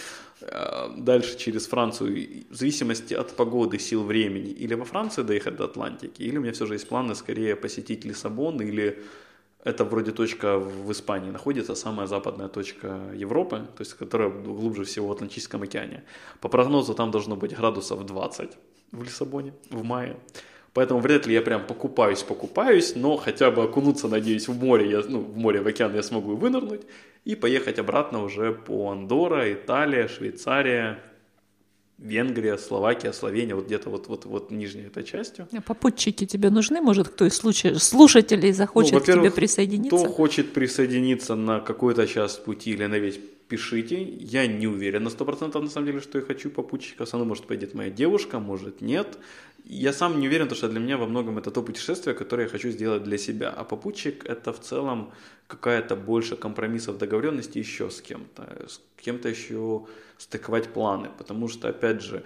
А, 0.51 0.93
Дальше 0.97 1.37
через 1.37 1.67
Францию, 1.67 2.45
в 2.49 2.55
зависимости 2.55 3.13
от 3.13 3.35
погоды, 3.35 3.79
сил 3.79 4.03
времени, 4.03 4.51
или 4.51 4.75
во 4.75 4.85
Францию 4.85 5.25
доехать 5.25 5.55
до 5.55 5.65
Атлантики, 5.65 6.21
или 6.21 6.37
у 6.37 6.41
меня 6.41 6.53
все 6.53 6.65
же 6.65 6.73
есть 6.73 6.87
планы 6.87 7.15
скорее 7.15 7.55
посетить 7.55 8.05
Лиссабон, 8.05 8.61
или 8.61 9.03
это 9.63 9.85
вроде 9.85 10.11
точка 10.11 10.59
в 10.59 10.91
Испании 10.91 11.31
находится, 11.31 11.75
самая 11.75 12.07
западная 12.07 12.49
точка 12.49 12.99
Европы, 13.15 13.67
то 13.77 13.81
есть 13.81 13.93
которая 13.93 14.29
глубже 14.29 14.83
всего 14.83 15.07
в 15.07 15.11
Атлантическом 15.11 15.61
океане. 15.61 16.03
По 16.41 16.49
прогнозу 16.49 16.93
там 16.93 17.11
должно 17.11 17.35
быть 17.35 17.55
градусов 17.55 18.05
20 18.05 18.49
в 18.91 19.03
Лиссабоне 19.03 19.53
в 19.69 19.83
мае. 19.83 20.17
Поэтому 20.73 20.99
вряд 20.99 21.27
ли 21.27 21.33
я 21.33 21.41
прям 21.41 21.65
покупаюсь, 21.67 22.23
покупаюсь, 22.23 22.95
но 22.95 23.15
хотя 23.15 23.51
бы 23.51 23.63
окунуться, 23.63 24.07
надеюсь, 24.07 24.47
в 24.47 24.59
море, 24.59 24.89
я, 24.89 25.03
ну, 25.07 25.19
в 25.19 25.37
море, 25.37 25.61
в 25.61 25.67
океан 25.67 25.95
я 25.95 26.03
смогу 26.03 26.35
вынырнуть 26.35 26.81
и 27.25 27.35
поехать 27.35 27.79
обратно 27.79 28.23
уже 28.23 28.53
по 28.53 28.91
Андорра, 28.91 29.53
Италия, 29.53 30.07
Швейцария, 30.07 30.99
Венгрия, 31.97 32.57
Словакия, 32.57 33.13
Словения, 33.13 33.55
вот 33.55 33.65
где-то 33.65 33.89
вот, 33.89 34.07
вот, 34.07 34.25
вот 34.25 34.51
нижней 34.51 34.83
этой 34.83 35.03
частью. 35.03 35.47
А 35.53 35.61
Попутчики 35.61 36.25
тебе 36.25 36.49
нужны? 36.49 36.81
Может, 36.81 37.09
кто 37.09 37.25
из 37.25 37.35
слушателей 37.35 38.51
захочет 38.51 38.93
Ну, 38.93 38.99
к 38.99 39.05
тебе 39.05 39.31
присоединиться? 39.31 39.97
Кто 39.97 40.09
хочет 40.09 40.53
присоединиться 40.53 41.35
на 41.35 41.59
какой-то 41.61 42.05
час 42.07 42.35
пути 42.35 42.71
или 42.71 42.85
на 42.87 42.99
весь, 42.99 43.19
пишите. 43.47 44.03
Я 44.03 44.47
не 44.47 44.67
уверен 44.67 45.03
на 45.03 45.09
100% 45.09 45.61
на 45.61 45.69
самом 45.69 45.85
деле, 45.85 46.01
что 46.01 46.17
я 46.17 46.25
хочу 46.25 46.49
попутчика. 46.49 47.05
Со 47.05 47.17
мной 47.17 47.27
может 47.27 47.45
пойдет 47.45 47.73
моя 47.73 47.89
девушка, 47.89 48.39
может 48.39 48.81
нет. 48.81 49.17
Я 49.65 49.93
сам 49.93 50.19
не 50.19 50.27
уверен, 50.27 50.45
потому 50.45 50.57
что 50.57 50.69
для 50.69 50.79
меня 50.79 50.97
во 50.97 51.05
многом 51.05 51.37
это 51.37 51.49
то 51.49 51.63
путешествие, 51.63 52.13
которое 52.13 52.43
я 52.43 52.49
хочу 52.49 52.69
сделать 52.69 53.03
для 53.03 53.17
себя. 53.17 53.49
А 53.49 53.63
попутчик 53.63 54.25
это 54.25 54.51
в 54.51 54.59
целом 54.59 55.11
какая-то 55.47 55.95
больше 55.95 56.35
компромиссов, 56.35 56.97
договоренности 56.97 57.59
еще 57.59 57.89
с 57.89 58.01
кем-то. 58.01 58.43
С 58.67 58.81
кем-то 58.97 59.29
еще 59.29 59.85
стыковать 60.17 60.73
планы. 60.73 61.09
Потому 61.17 61.47
что, 61.47 61.69
опять 61.69 62.01
же, 62.01 62.23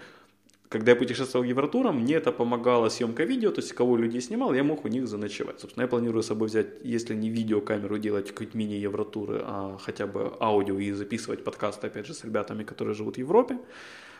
когда 0.69 0.91
я 0.91 0.97
путешествовал 0.97 1.45
Евротуром, 1.45 2.01
мне 2.01 2.15
это 2.15 2.31
помогало 2.31 2.89
съемка 2.89 3.23
видео, 3.23 3.51
то 3.51 3.61
есть 3.61 3.73
кого 3.73 3.97
людей 3.97 4.21
снимал, 4.21 4.53
я 4.53 4.63
мог 4.63 4.83
у 4.85 4.87
них 4.87 5.07
заночевать. 5.07 5.59
Собственно, 5.59 5.83
я 5.83 5.87
планирую 5.87 6.23
с 6.23 6.27
собой 6.27 6.47
взять, 6.47 6.67
если 6.83 7.15
не 7.15 7.29
видеокамеру 7.29 7.97
делать 7.99 8.31
какие-то 8.31 8.57
мини-евротуры, 8.57 9.41
а 9.43 9.77
хотя 9.79 10.07
бы 10.07 10.33
аудио 10.39 10.79
и 10.79 10.91
записывать 10.91 11.43
подкасты, 11.43 11.87
опять 11.87 12.07
же, 12.07 12.13
с 12.13 12.23
ребятами, 12.25 12.63
которые 12.63 12.95
живут 12.95 13.15
в 13.15 13.19
Европе. 13.19 13.59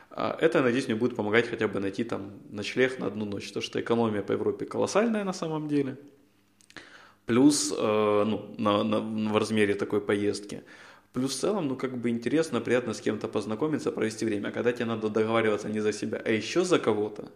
А 0.10 0.38
Это, 0.42 0.62
надеюсь, 0.62 0.88
мне 0.88 0.96
будет 0.96 1.16
помогать 1.16 1.48
хотя 1.50 1.68
бы 1.68 1.80
найти 1.80 2.04
там 2.04 2.34
ночлег 2.50 3.00
на 3.00 3.08
одну 3.08 3.26
ночь, 3.26 3.48
потому 3.48 3.64
что 3.64 3.80
экономия 3.82 4.22
по 4.24 4.32
Европе 4.34 4.66
колоссальная 4.66 5.24
на 5.24 5.34
самом 5.34 5.68
деле. 5.68 5.98
Плюс, 7.26 7.74
э, 7.78 8.24
ну, 8.26 8.56
на, 8.58 8.84
на- 8.84 9.00
в 9.34 9.38
размере 9.38 9.74
такой 9.76 10.00
поездки. 10.02 10.64
Плюс 11.14 11.36
в 11.36 11.40
целом, 11.40 11.68
ну, 11.68 11.76
как 11.76 11.98
бы 11.98 12.10
интересно, 12.10 12.62
приятно 12.62 12.94
с 12.94 13.02
кем-то 13.02 13.28
познакомиться, 13.28 13.92
провести 13.92 14.26
время. 14.26 14.50
А 14.50 14.52
когда 14.52 14.72
тебе 14.72 14.86
надо 14.86 15.10
договариваться 15.10 15.68
не 15.70 15.80
за 15.82 15.92
себя, 15.92 16.22
а 16.24 16.30
еще 16.30 16.64
за 16.64 16.80
кого-то, 16.80 17.30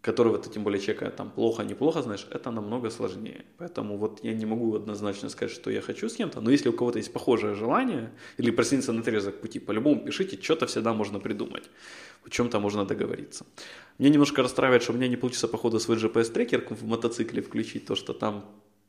которого 0.00 0.38
ты 0.38 0.48
тем 0.48 0.64
более 0.64 0.80
человека 0.80 1.10
там 1.10 1.30
плохо, 1.30 1.62
неплохо 1.62 2.02
знаешь, 2.02 2.26
это 2.30 2.50
намного 2.50 2.90
сложнее. 2.90 3.44
Поэтому 3.58 3.98
вот 3.98 4.24
я 4.24 4.32
не 4.32 4.46
могу 4.46 4.74
однозначно 4.74 5.28
сказать, 5.28 5.54
что 5.54 5.70
я 5.70 5.80
хочу 5.80 6.08
с 6.08 6.14
кем-то, 6.14 6.40
но 6.40 6.50
если 6.50 6.70
у 6.70 6.72
кого-то 6.72 6.98
есть 6.98 7.12
похожее 7.12 7.54
желание 7.54 8.10
или 8.38 8.50
просниться 8.50 8.92
на 8.92 9.00
отрезок 9.00 9.40
пути, 9.40 9.58
по-любому 9.60 10.00
пишите, 10.00 10.38
что-то 10.40 10.66
всегда 10.66 10.94
можно 10.94 11.20
придумать, 11.20 11.70
в 12.24 12.30
чем-то 12.30 12.60
можно 12.60 12.84
договориться. 12.84 13.44
Мне 13.98 14.10
немножко 14.10 14.42
расстраивает, 14.42 14.82
что 14.82 14.92
у 14.92 14.96
меня 14.96 15.08
не 15.08 15.16
получится 15.16 15.48
походу 15.48 15.78
свой 15.78 15.98
GPS-трекер 15.98 16.66
в 16.70 16.84
мотоцикле 16.84 17.42
включить, 17.42 17.86
то 17.86 17.94
что 17.94 18.14
там 18.14 18.44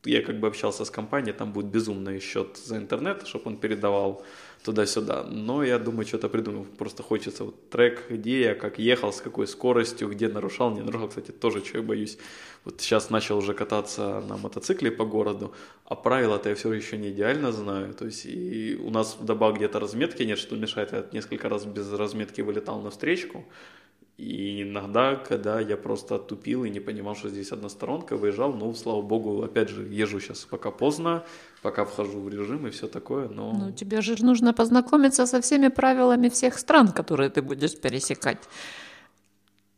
я 0.05 0.21
как 0.21 0.39
бы 0.39 0.47
общался 0.47 0.85
с 0.85 0.89
компанией, 0.89 1.33
там 1.33 1.51
будет 1.51 1.65
безумный 1.65 2.19
счет 2.19 2.57
за 2.57 2.77
интернет, 2.77 3.27
чтобы 3.27 3.51
он 3.51 3.57
передавал 3.57 4.23
туда-сюда. 4.63 5.23
Но 5.23 5.63
я 5.63 5.79
думаю, 5.79 6.05
что-то 6.05 6.29
придумал. 6.29 6.65
Просто 6.77 7.03
хочется 7.03 7.43
вот 7.43 7.69
трек, 7.69 8.05
идея, 8.09 8.55
как 8.55 8.79
ехал, 8.79 9.11
с 9.11 9.21
какой 9.21 9.47
скоростью, 9.47 10.09
где 10.09 10.27
нарушал, 10.27 10.71
не 10.71 10.81
нарушал. 10.81 11.09
Кстати, 11.09 11.31
тоже 11.31 11.61
чего 11.61 11.79
я 11.79 11.83
боюсь. 11.83 12.17
Вот 12.65 12.79
сейчас 12.79 13.09
начал 13.09 13.37
уже 13.37 13.53
кататься 13.53 14.21
на 14.29 14.37
мотоцикле 14.37 14.91
по 14.91 15.05
городу, 15.05 15.53
а 15.85 15.95
правила-то 15.95 16.49
я 16.49 16.55
все 16.55 16.71
еще 16.73 16.97
не 16.97 17.09
идеально 17.09 17.51
знаю. 17.51 17.93
То 17.93 18.05
есть 18.05 18.25
и 18.25 18.79
у 18.83 18.91
нас 18.91 19.17
вдобавок 19.19 19.57
где-то 19.57 19.79
разметки 19.79 20.23
нет, 20.23 20.37
что 20.37 20.55
мешает. 20.55 20.91
Я 20.91 21.05
несколько 21.11 21.49
раз 21.49 21.65
без 21.65 21.91
разметки 21.91 22.41
вылетал 22.41 22.81
на 22.81 22.89
встречку. 22.89 23.45
И 24.21 24.61
иногда, 24.61 25.15
когда 25.15 25.59
я 25.59 25.75
просто 25.75 26.19
тупил 26.19 26.63
и 26.63 26.69
не 26.69 26.79
понимал, 26.79 27.15
что 27.15 27.29
здесь 27.29 27.51
односторонка, 27.51 28.15
выезжал, 28.15 28.53
ну, 28.53 28.71
слава 28.75 29.01
богу, 29.01 29.41
опять 29.41 29.69
же, 29.69 29.81
езжу 29.81 30.19
сейчас 30.19 30.45
пока 30.45 30.69
поздно, 30.69 31.23
пока 31.63 31.85
вхожу 31.85 32.19
в 32.19 32.29
режим 32.29 32.67
и 32.67 32.69
все 32.69 32.87
такое, 32.87 33.29
но... 33.29 33.51
Ну, 33.51 33.71
тебе 33.71 34.01
же 34.01 34.23
нужно 34.23 34.53
познакомиться 34.53 35.25
со 35.25 35.41
всеми 35.41 35.69
правилами 35.69 36.29
всех 36.29 36.59
стран, 36.59 36.89
которые 36.89 37.31
ты 37.31 37.41
будешь 37.41 37.75
пересекать. 37.75 38.37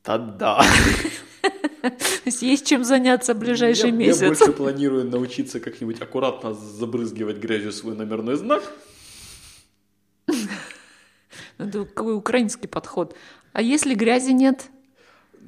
Да-да. 0.03 0.61
То 1.81 2.25
есть 2.25 2.41
есть 2.41 2.67
чем 2.67 2.83
заняться 2.83 3.33
в 3.35 3.39
ближайший 3.39 3.91
я, 3.91 3.95
месяц. 3.95 4.21
Я 4.21 4.27
больше 4.27 4.51
планирую 4.51 5.05
научиться 5.05 5.61
как-нибудь 5.61 6.01
аккуратно 6.01 6.53
забрызгивать 6.53 7.37
грязью 7.37 7.71
свой 7.71 7.95
номерной 7.95 8.35
знак. 8.35 8.63
Это 11.57 11.85
какой 11.85 12.15
украинский 12.15 12.67
подход. 12.67 13.15
А 13.53 13.61
если 13.61 13.93
грязи 13.93 14.31
нет? 14.31 14.65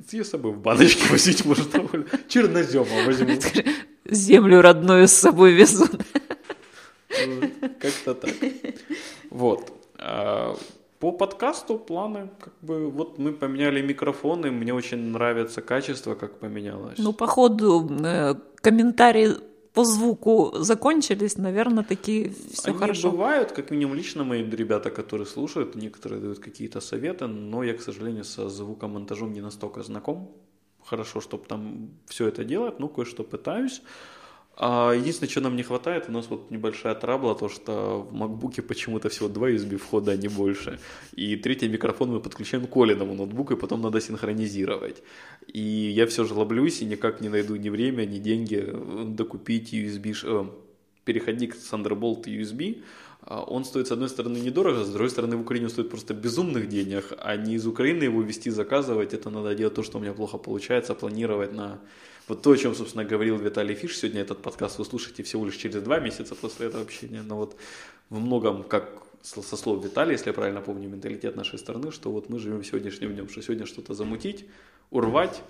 С 0.09 0.29
собой 0.29 0.51
в 0.51 0.59
баночке 0.59 1.03
возить 1.09 1.45
может 1.45 1.71
довольно. 1.71 2.05
Чернозема 2.27 3.05
возьму. 3.05 3.39
Землю 4.05 4.61
родную 4.61 5.07
с 5.07 5.13
собой 5.13 5.53
везу. 5.53 5.85
Как-то 7.79 8.13
так. 8.13 8.33
Вот. 9.29 9.71
А, 9.97 10.55
по 10.99 11.11
подкасту 11.11 11.77
планы, 11.77 12.29
как 12.39 12.53
бы, 12.61 12.89
вот 12.89 13.17
мы 13.17 13.31
поменяли 13.31 13.81
микрофоны, 13.81 14.51
мне 14.51 14.73
очень 14.73 14.97
нравится 14.97 15.61
качество, 15.61 16.15
как 16.15 16.39
поменялось. 16.39 16.97
Ну, 16.97 17.13
походу, 17.13 17.89
э, 18.03 18.35
комментарии 18.61 19.37
по 19.75 19.83
звуку 19.85 20.51
закончились, 20.59 21.37
наверное, 21.37 21.83
такие 21.83 22.31
все 22.53 22.69
Они 22.69 22.77
хорошо. 22.77 23.11
бывают, 23.11 23.51
как 23.51 23.71
минимум 23.71 23.95
лично 23.95 24.23
мои 24.23 24.41
ребята, 24.43 24.89
которые 24.89 25.27
слушают, 25.27 25.75
некоторые 25.75 26.21
дают 26.21 26.39
какие-то 26.39 26.79
советы, 26.81 27.27
но 27.27 27.63
я, 27.63 27.73
к 27.73 27.81
сожалению, 27.81 28.23
со 28.23 28.49
звукомонтажом 28.49 29.33
не 29.33 29.41
настолько 29.41 29.83
знаком. 29.83 30.31
Хорошо, 30.85 31.19
чтобы 31.19 31.45
там 31.45 31.89
все 32.07 32.27
это 32.27 32.43
делать, 32.43 32.79
ну, 32.79 32.87
кое-что 32.87 33.23
пытаюсь. 33.23 33.81
А 34.57 34.93
единственное, 34.93 35.29
что 35.29 35.41
нам 35.41 35.55
не 35.57 35.63
хватает, 35.63 36.05
у 36.07 36.11
нас 36.13 36.27
вот 36.29 36.49
небольшая 36.49 36.95
трабла, 36.95 37.35
то 37.35 37.49
что 37.49 38.07
в 38.09 38.13
макбуке 38.13 38.61
почему-то 38.61 39.09
всего 39.09 39.27
два 39.27 39.49
USB 39.49 39.75
входа, 39.77 40.11
а 40.11 40.15
не 40.15 40.29
больше. 40.29 40.79
И 41.13 41.35
третий 41.35 41.67
микрофон 41.67 42.11
мы 42.11 42.21
подключаем 42.21 42.65
к 42.65 42.77
Олиному 42.77 43.15
ноутбуку, 43.15 43.53
и 43.53 43.57
потом 43.57 43.81
надо 43.81 43.99
синхронизировать. 43.99 45.03
И 45.47 45.59
я 45.59 46.05
все 46.05 46.23
же 46.23 46.33
лоблюсь 46.33 46.81
и 46.81 46.85
никак 46.85 47.19
не 47.19 47.27
найду 47.27 47.57
ни 47.57 47.69
время, 47.69 48.05
ни 48.05 48.19
деньги 48.19 48.65
докупить 49.05 49.73
USB, 49.73 50.15
э, 50.23 50.45
переходник 51.03 51.55
Thunderbolt 51.55 52.23
USB. 52.23 52.81
А 53.23 53.41
Он 53.41 53.65
стоит, 53.65 53.87
с 53.87 53.91
одной 53.91 54.07
стороны, 54.07 54.37
недорого, 54.37 54.85
с 54.85 54.89
другой 54.89 55.09
стороны, 55.09 55.35
в 55.35 55.41
Украине 55.41 55.67
стоит 55.67 55.89
просто 55.89 56.13
безумных 56.13 56.69
денег, 56.69 57.11
а 57.17 57.35
не 57.35 57.55
из 57.55 57.67
Украины 57.67 58.03
его 58.03 58.21
вести, 58.21 58.51
заказывать, 58.51 59.13
это 59.13 59.29
надо 59.29 59.53
делать 59.55 59.73
то, 59.73 59.83
что 59.83 59.97
у 59.97 60.01
меня 60.01 60.13
плохо 60.13 60.37
получается, 60.37 60.93
планировать 60.93 61.51
на 61.51 61.79
вот 62.27 62.41
то, 62.41 62.51
о 62.51 62.57
чем, 62.57 62.75
собственно, 62.75 63.03
говорил 63.03 63.37
Виталий 63.37 63.75
Фиш, 63.75 63.97
сегодня 63.97 64.21
этот 64.21 64.41
подкаст 64.41 64.79
вы 64.79 64.85
слушаете 64.85 65.23
всего 65.23 65.45
лишь 65.45 65.55
через 65.55 65.81
два 65.81 65.99
месяца 65.99 66.35
после 66.35 66.67
этого 66.67 66.83
общения, 66.83 67.21
но 67.21 67.37
вот 67.37 67.55
в 68.09 68.19
многом, 68.19 68.63
как 68.63 69.03
со 69.21 69.57
слов 69.57 69.83
Виталия, 69.83 70.13
если 70.13 70.29
я 70.29 70.33
правильно 70.33 70.61
помню, 70.61 70.89
менталитет 70.89 71.35
нашей 71.35 71.59
страны, 71.59 71.91
что 71.91 72.11
вот 72.11 72.29
мы 72.29 72.39
живем 72.39 72.63
сегодняшним 72.63 73.13
днем, 73.13 73.29
что 73.29 73.41
сегодня 73.41 73.65
что-то 73.65 73.93
замутить, 73.93 74.45
урвать, 74.91 75.41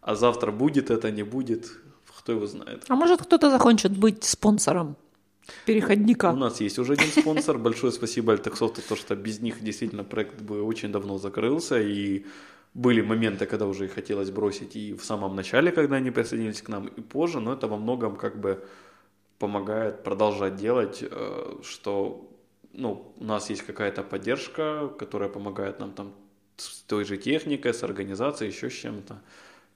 а 0.00 0.14
завтра 0.14 0.52
будет 0.52 0.90
это, 0.90 1.10
не 1.10 1.22
будет, 1.22 1.70
кто 2.18 2.32
его 2.32 2.46
знает. 2.46 2.84
А 2.88 2.94
может 2.94 3.22
кто-то 3.22 3.50
захочет 3.50 3.96
быть 3.96 4.24
спонсором 4.24 4.96
переходника? 5.66 6.30
У 6.32 6.36
нас 6.36 6.60
есть 6.60 6.78
уже 6.78 6.94
один 6.94 7.08
спонсор, 7.08 7.58
большое 7.58 7.92
спасибо 7.92 8.32
Альтексофту, 8.32 8.80
то 8.86 8.96
что 8.96 9.16
без 9.16 9.40
них 9.40 9.62
действительно 9.62 10.04
проект 10.04 10.40
бы 10.40 10.62
очень 10.62 10.92
давно 10.92 11.18
закрылся, 11.18 11.80
и 11.80 12.24
были 12.74 13.02
моменты, 13.02 13.46
когда 13.46 13.66
уже 13.66 13.84
их 13.84 13.94
хотелось 13.94 14.30
бросить 14.30 14.76
и 14.76 14.94
в 14.94 15.04
самом 15.04 15.36
начале, 15.36 15.72
когда 15.72 15.96
они 15.96 16.10
присоединились 16.10 16.62
к 16.62 16.68
нам, 16.68 16.86
и 16.86 17.00
позже, 17.00 17.40
но 17.40 17.52
это 17.52 17.68
во 17.68 17.76
многом 17.76 18.16
как 18.16 18.40
бы 18.40 18.64
помогает 19.38 20.02
продолжать 20.04 20.56
делать, 20.56 21.02
э, 21.02 21.60
что 21.62 22.28
ну, 22.72 23.12
у 23.18 23.24
нас 23.24 23.50
есть 23.50 23.62
какая-то 23.62 24.02
поддержка, 24.02 24.88
которая 24.98 25.28
помогает 25.28 25.80
нам 25.80 25.92
там 25.92 26.14
с 26.56 26.82
той 26.82 27.04
же 27.04 27.16
техникой, 27.18 27.74
с 27.74 27.82
организацией, 27.82 28.50
еще 28.50 28.70
с 28.70 28.74
чем-то. 28.74 29.20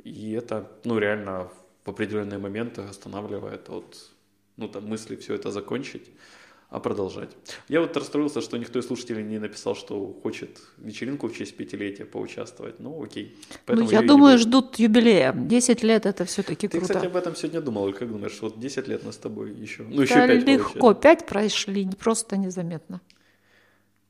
И 0.05 0.33
это, 0.33 0.71
ну, 0.85 0.99
реально 0.99 1.51
в 1.85 1.91
определенные 1.91 2.39
моменты 2.39 2.83
останавливает 2.83 3.69
от, 3.69 4.11
ну, 4.57 4.69
там, 4.69 4.87
мысли 4.87 5.17
все 5.17 5.35
это 5.35 5.51
закончить 5.51 6.11
а 6.69 6.81
продолжать. 6.81 7.31
Я 7.69 7.81
вот 7.81 7.97
расстроился, 7.97 8.41
что 8.41 8.57
никто 8.57 8.79
из 8.79 8.87
слушателей 8.87 9.23
не 9.23 9.39
написал, 9.39 9.77
что 9.77 10.13
хочет 10.23 10.61
вечеринку 10.79 11.29
в 11.29 11.37
честь 11.37 11.57
пятилетия 11.57 12.05
поучаствовать. 12.05 12.81
Ну, 12.81 13.03
окей. 13.03 13.37
ну, 13.69 13.89
я 13.89 14.03
думаю, 14.03 14.39
ждут 14.39 14.77
юбилея. 14.79 15.33
10 15.33 15.83
лет 15.85 16.07
это 16.07 16.25
все-таки 16.25 16.67
Ты, 16.67 16.79
круто. 16.79 16.95
кстати, 16.95 17.07
об 17.07 17.17
этом 17.17 17.37
сегодня 17.37 17.61
думал. 17.61 17.93
Как 17.93 18.09
думаешь, 18.09 18.39
вот 18.41 18.59
10 18.59 18.89
лет 18.89 19.05
мы 19.05 19.13
с 19.13 19.17
тобой 19.17 19.53
еще... 19.53 19.85
Ну, 19.85 20.03
еще 20.03 20.15
да 20.15 20.27
5 20.27 20.45
легко. 20.45 20.79
получается. 20.81 21.25
5 21.25 21.27
прошли, 21.27 21.89
просто 21.99 22.37
незаметно. 22.37 23.01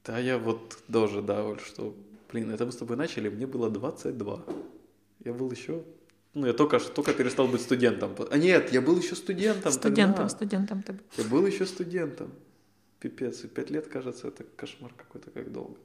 Да, 0.04 0.18
я 0.18 0.38
вот 0.38 0.78
тоже, 0.90 1.20
да, 1.20 1.44
Оль, 1.44 1.60
что, 1.60 1.94
блин, 2.32 2.50
это 2.50 2.64
мы 2.64 2.72
с 2.72 2.76
тобой 2.76 2.96
начали, 2.96 3.28
мне 3.28 3.46
было 3.46 3.70
22. 3.70 4.44
Я 5.24 5.32
был 5.32 5.50
еще 5.50 5.82
ну, 6.32 6.46
я 6.46 6.52
только, 6.52 6.78
только 6.78 7.14
перестал 7.14 7.48
быть 7.48 7.62
студентом. 7.62 8.14
А 8.30 8.36
нет, 8.36 8.70
я 8.70 8.82
был 8.82 8.98
еще 8.98 9.14
студентом. 9.14 9.72
Студентом, 9.72 10.14
тогда. 10.14 10.28
студентом 10.28 10.82
ты 10.82 10.92
был. 10.92 11.00
Я 11.16 11.24
был 11.24 11.46
еще 11.46 11.64
студентом. 11.64 12.30
Пипец, 13.00 13.44
и 13.44 13.48
пять 13.48 13.70
лет, 13.70 13.86
кажется, 13.88 14.28
это 14.28 14.44
кошмар 14.56 14.92
какой-то, 14.96 15.30
как 15.30 15.52
долго. 15.52 15.76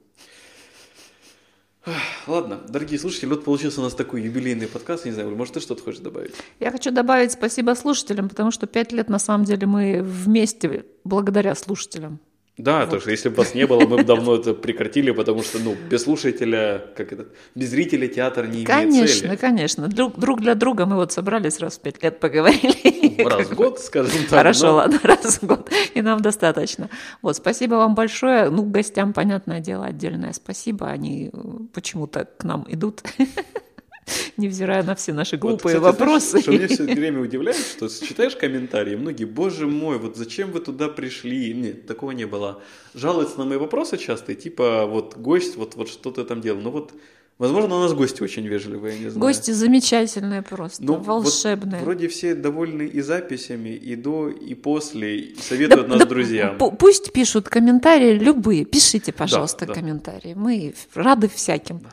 Ладно, 2.28 2.60
дорогие 2.68 2.98
слушатели, 2.98 3.28
вот 3.28 3.44
получился 3.44 3.80
у 3.80 3.84
нас 3.84 3.94
такой 3.94 4.22
юбилейный 4.22 4.68
подкаст. 4.68 5.04
Не 5.04 5.10
знаю, 5.10 5.34
может, 5.34 5.54
ты 5.54 5.60
что-то 5.60 5.82
хочешь 5.82 6.00
добавить? 6.00 6.32
Я 6.60 6.70
хочу 6.70 6.92
добавить 6.92 7.32
спасибо 7.32 7.74
слушателям, 7.74 8.28
потому 8.28 8.52
что 8.52 8.66
пять 8.66 8.92
лет, 8.92 9.08
на 9.08 9.18
самом 9.18 9.44
деле, 9.44 9.66
мы 9.66 10.00
вместе 10.02 10.86
благодаря 11.02 11.54
слушателям. 11.56 12.20
Да, 12.58 12.80
вот. 12.80 12.90
то 12.90 13.00
что 13.00 13.10
если 13.10 13.30
бы 13.30 13.36
вас 13.36 13.54
не 13.54 13.66
было, 13.66 13.80
мы 13.86 13.96
бы 13.96 14.04
давно 14.04 14.36
это 14.36 14.52
прекратили, 14.52 15.10
потому 15.10 15.42
что, 15.42 15.58
ну, 15.58 15.74
без 15.88 16.02
слушателя, 16.02 16.84
как 16.94 17.12
это, 17.12 17.26
без 17.54 17.70
зрителя 17.70 18.06
театр 18.08 18.46
не 18.46 18.64
имеет 18.64 18.68
конечно, 18.68 19.06
цели. 19.06 19.20
Конечно, 19.20 19.36
конечно. 19.36 19.88
Друг, 19.88 20.18
друг 20.18 20.40
для 20.42 20.54
друга 20.54 20.84
мы 20.84 20.96
вот 20.96 21.12
собрались 21.12 21.60
раз 21.60 21.78
в 21.78 21.80
пять 21.80 22.02
лет 22.02 22.20
поговорили. 22.20 23.22
Раз 23.22 23.48
в 23.48 23.54
год, 23.54 23.78
скажем 23.80 24.20
так. 24.22 24.30
Хорошо, 24.30 24.66
но... 24.66 24.74
ладно, 24.74 25.00
раз 25.02 25.38
в 25.40 25.46
год, 25.46 25.70
и 25.94 26.02
нам 26.02 26.20
достаточно. 26.20 26.90
Вот, 27.22 27.36
спасибо 27.36 27.76
вам 27.76 27.94
большое. 27.94 28.50
Ну, 28.50 28.64
гостям, 28.64 29.12
понятное 29.12 29.60
дело, 29.60 29.86
отдельное 29.86 30.32
спасибо. 30.32 30.88
Они 30.88 31.30
почему-то 31.72 32.26
к 32.36 32.44
нам 32.44 32.66
идут 32.68 33.02
невзирая 34.36 34.82
на 34.82 34.94
все 34.94 35.12
наши 35.12 35.36
глупые 35.36 35.78
вот, 35.78 35.88
кстати, 35.88 36.00
вопросы. 36.00 36.28
Знаешь, 36.30 36.44
что 36.44 36.52
меня 36.52 36.68
все 36.68 36.82
время 36.94 37.20
удивляет, 37.20 37.56
что 37.56 37.88
читаешь 37.88 38.36
комментарии, 38.36 38.96
многие, 38.96 39.24
боже 39.24 39.66
мой, 39.66 39.98
вот 39.98 40.16
зачем 40.16 40.50
вы 40.50 40.60
туда 40.60 40.88
пришли? 40.88 41.52
Нет, 41.54 41.86
такого 41.86 42.12
не 42.12 42.26
было. 42.26 42.60
Жалуются 42.94 43.38
на 43.38 43.44
мои 43.44 43.58
вопросы 43.58 43.96
часто, 43.96 44.34
типа, 44.34 44.86
вот 44.86 45.16
гость, 45.16 45.56
вот, 45.56 45.76
вот 45.76 45.88
что 45.88 46.10
ты 46.10 46.24
там 46.24 46.40
делал. 46.40 46.60
Ну 46.60 46.70
вот, 46.70 46.92
возможно, 47.38 47.76
у 47.76 47.80
нас 47.80 47.94
гости 47.94 48.22
очень 48.22 48.46
вежливые, 48.46 48.94
я 48.94 49.04
не 49.04 49.08
знаю. 49.10 49.20
Гости 49.20 49.50
замечательные 49.52 50.42
просто, 50.42 50.82
ну, 50.82 50.96
волшебные. 50.96 51.80
Вот 51.80 51.84
вроде 51.84 52.08
все 52.08 52.34
довольны 52.34 52.82
и 52.82 53.00
записями, 53.00 53.70
и 53.70 53.94
до, 53.96 54.28
и 54.28 54.54
после, 54.54 55.18
и 55.18 55.40
советуют 55.40 55.86
да, 55.86 55.92
нас 55.94 55.98
да, 56.00 56.06
друзьям. 56.06 56.58
Пусть 56.58 57.12
пишут 57.12 57.48
комментарии 57.48 58.18
любые, 58.18 58.64
пишите, 58.64 59.12
пожалуйста, 59.12 59.66
да, 59.66 59.74
да. 59.74 59.80
комментарии. 59.80 60.34
Мы 60.34 60.74
рады 60.94 61.28
всяким. 61.28 61.78
Да. 61.78 61.90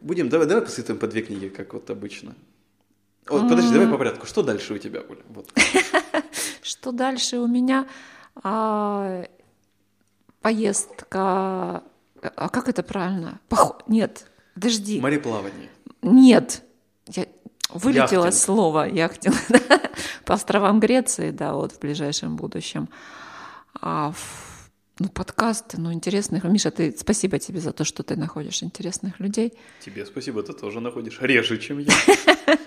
Будем, 0.00 0.28
давай, 0.28 0.46
давай 0.46 0.64
посоветуем 0.64 0.98
по 0.98 1.06
две 1.06 1.22
книги, 1.22 1.48
как 1.48 1.74
вот 1.74 1.90
обычно. 1.90 2.34
Вот, 3.28 3.48
подожди, 3.48 3.72
давай 3.72 3.88
по 3.88 3.98
порядку. 3.98 4.26
Что 4.26 4.42
дальше 4.42 4.74
у 4.74 4.78
тебя, 4.78 5.00
Оля? 5.08 5.22
Вот. 5.28 5.50
Что 6.62 6.92
дальше 6.92 7.38
у 7.38 7.46
меня? 7.46 7.86
А, 8.42 9.24
поездка... 10.40 11.82
А 12.22 12.48
как 12.50 12.68
это 12.68 12.82
правильно? 12.82 13.40
Пох... 13.48 13.80
Нет, 13.86 14.26
подожди. 14.54 15.00
Мореплавание. 15.00 15.70
Нет, 16.02 16.62
я... 17.06 17.26
вылетело 17.70 18.26
Яхтинг. 18.26 18.34
слово 18.34 18.88
яхтинг 18.88 19.36
по 20.24 20.34
островам 20.34 20.80
Греции, 20.80 21.30
да, 21.30 21.54
вот 21.54 21.72
в 21.72 21.78
ближайшем 21.78 22.36
будущем. 22.36 22.88
А 23.80 24.12
в- 24.12 24.49
ну, 25.00 25.08
подкасты, 25.08 25.80
ну, 25.80 25.92
интересных. 25.92 26.44
Миша, 26.44 26.70
ты, 26.70 26.94
спасибо 26.96 27.38
тебе 27.38 27.58
за 27.58 27.72
то, 27.72 27.84
что 27.84 28.02
ты 28.02 28.16
находишь 28.16 28.62
интересных 28.62 29.18
людей. 29.18 29.54
Тебе 29.80 30.04
спасибо, 30.04 30.42
ты 30.42 30.52
тоже 30.52 30.80
находишь 30.80 31.18
реже, 31.20 31.58
чем 31.58 31.78
я. 31.78 31.92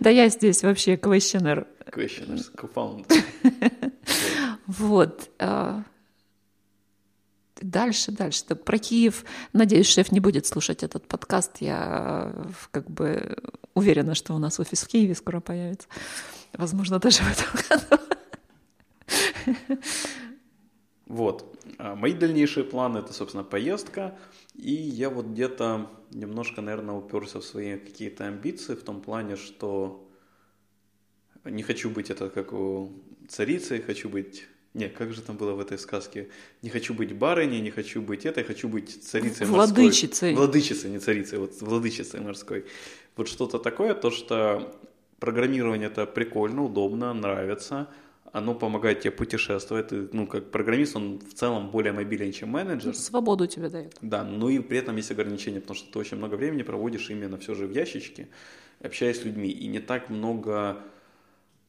Да 0.00 0.08
я 0.08 0.28
здесь 0.28 0.62
вообще 0.62 0.94
questioner. 0.94 1.66
questioners, 1.86 2.50
co-founder. 2.56 3.92
Вот. 4.66 5.30
а, 5.38 5.82
Дальше, 7.60 8.12
дальше. 8.12 8.44
Да, 8.48 8.54
Про 8.54 8.78
Киев, 8.78 9.24
надеюсь, 9.52 9.88
шеф 9.88 10.10
не 10.12 10.20
будет 10.20 10.46
слушать 10.46 10.82
этот 10.82 11.06
подкаст. 11.06 11.58
Я 11.60 12.32
э, 12.34 12.44
как 12.70 12.90
бы 12.90 13.36
уверена, 13.74 14.14
что 14.14 14.34
у 14.34 14.38
нас 14.38 14.58
офис 14.58 14.82
в 14.82 14.88
Киеве 14.88 15.14
скоро 15.14 15.40
появится. 15.40 15.86
Возможно, 16.54 16.98
даже 16.98 17.22
в 17.22 17.30
этом 17.30 17.46
году. 17.68 18.02
Вот. 21.12 21.62
А 21.76 21.94
Мои 21.94 22.14
дальнейшие 22.14 22.64
планы 22.64 22.98
это, 22.98 23.12
собственно, 23.12 23.44
поездка. 23.44 24.18
И 24.54 24.72
я 24.72 25.10
вот 25.10 25.26
где-то 25.26 25.90
немножко, 26.10 26.62
наверное, 26.62 26.94
уперся 26.94 27.38
в 27.40 27.44
свои 27.44 27.76
какие-то 27.76 28.24
амбиции 28.24 28.74
в 28.74 28.82
том 28.82 29.02
плане, 29.02 29.36
что 29.36 30.08
не 31.44 31.62
хочу 31.62 31.90
быть 31.90 32.08
это 32.08 32.30
как 32.30 32.54
у 32.54 32.92
царицы, 33.28 33.82
хочу 33.82 34.08
быть... 34.08 34.46
Не, 34.72 34.88
как 34.88 35.12
же 35.12 35.20
там 35.20 35.36
было 35.36 35.52
в 35.52 35.60
этой 35.60 35.78
сказке? 35.78 36.30
Не 36.62 36.70
хочу 36.70 36.94
быть 36.94 37.14
барыней, 37.14 37.60
не 37.60 37.70
хочу 37.70 38.00
быть 38.00 38.24
этой, 38.24 38.42
хочу 38.42 38.70
быть 38.70 39.04
царицей 39.04 39.46
морской. 39.46 39.82
Владычицей. 39.82 40.34
Владычицей, 40.34 40.90
не 40.90 40.98
царицей, 40.98 41.38
вот 41.38 41.60
владычицей 41.60 42.20
морской. 42.20 42.64
Вот 43.16 43.28
что-то 43.28 43.58
такое, 43.58 43.92
то, 43.92 44.10
что 44.10 44.80
программирование 45.18 45.88
это 45.88 46.06
прикольно, 46.06 46.64
удобно, 46.64 47.12
нравится, 47.12 47.90
оно 48.32 48.54
помогает 48.54 49.00
тебе 49.00 49.10
путешествовать. 49.10 49.88
Ты, 49.88 50.08
ну, 50.12 50.26
как 50.26 50.50
программист, 50.50 50.96
он 50.96 51.18
в 51.18 51.34
целом 51.34 51.70
более 51.70 51.92
мобилен, 51.92 52.32
чем 52.32 52.48
менеджер. 52.48 52.94
Свободу 52.94 53.46
тебе 53.46 53.68
дает. 53.68 53.96
Да, 54.00 54.24
ну 54.24 54.48
и 54.48 54.58
при 54.58 54.78
этом 54.78 54.96
есть 54.96 55.10
ограничения, 55.10 55.60
потому 55.60 55.76
что 55.76 55.92
ты 55.92 55.98
очень 55.98 56.16
много 56.16 56.36
времени 56.36 56.62
проводишь 56.62 57.10
именно 57.10 57.36
все 57.38 57.54
же 57.54 57.66
в 57.66 57.72
ящичке, 57.72 58.28
общаясь 58.80 59.20
с 59.20 59.24
людьми, 59.24 59.50
и 59.50 59.68
не 59.68 59.80
так 59.80 60.08
много 60.08 60.82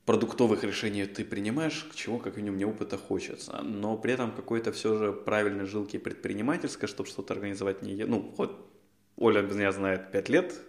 продуктовых 0.05 0.63
решений 0.63 1.05
ты 1.05 1.23
принимаешь, 1.23 1.87
к 1.91 1.95
чего, 1.95 2.17
как 2.17 2.37
минимум, 2.37 2.55
мне 2.55 2.65
опыта 2.65 2.97
хочется. 2.97 3.61
Но 3.61 3.97
при 3.97 4.13
этом 4.13 4.31
какой-то 4.31 4.71
все 4.71 4.97
же 4.97 5.13
правильной 5.13 5.65
жилки 5.65 5.97
предпринимательской, 5.97 6.87
чтобы 6.87 7.09
что-то 7.09 7.33
организовать 7.33 7.81
не... 7.81 8.05
Ну, 8.05 8.33
вот 8.37 8.69
Оля 9.17 9.41
меня 9.41 9.71
знает 9.71 10.11
5 10.11 10.29
лет, 10.29 10.59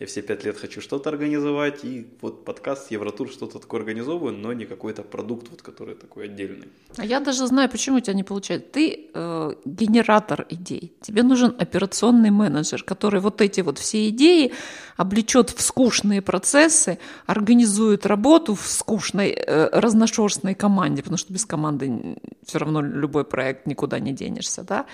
я 0.00 0.06
все 0.06 0.22
5 0.22 0.44
лет 0.44 0.56
хочу 0.56 0.80
что-то 0.80 1.10
организовать, 1.10 1.84
и 1.84 2.06
вот 2.22 2.46
подкаст 2.46 2.90
Евротур 2.90 3.28
что-то 3.28 3.58
такое 3.58 3.80
организовываю, 3.80 4.32
но 4.32 4.54
не 4.54 4.64
какой-то 4.64 5.02
продукт, 5.02 5.48
вот, 5.50 5.60
который 5.60 5.94
такой 5.94 6.24
отдельный. 6.24 6.68
А 6.96 7.04
я 7.04 7.20
даже 7.20 7.46
знаю, 7.46 7.68
почему 7.68 7.98
у 7.98 8.00
тебя 8.00 8.14
не 8.14 8.24
получается. 8.24 8.66
Ты 8.72 9.10
э, 9.12 9.54
генератор 9.66 10.46
идей. 10.48 10.94
Тебе 11.02 11.22
нужен 11.22 11.54
операционный 11.58 12.30
менеджер, 12.30 12.82
который 12.82 13.20
вот 13.20 13.42
эти 13.42 13.60
вот 13.60 13.78
все 13.78 14.08
идеи 14.08 14.52
облечет 14.96 15.50
в 15.50 15.60
скучные 15.60 16.22
процессы, 16.22 16.98
организует 17.26 18.06
работу 18.06 18.54
в 18.54 18.66
скучной 18.66 19.28
э, 19.28 19.68
разношерстной 19.70 20.54
команде, 20.54 21.02
потому 21.02 21.18
что 21.18 21.30
без 21.30 21.44
команды 21.44 22.16
все 22.46 22.58
равно 22.58 22.80
любой 22.80 23.24
проект 23.24 23.66
никуда 23.66 23.98
не 23.98 24.14
денешься, 24.14 24.62
да? 24.62 24.86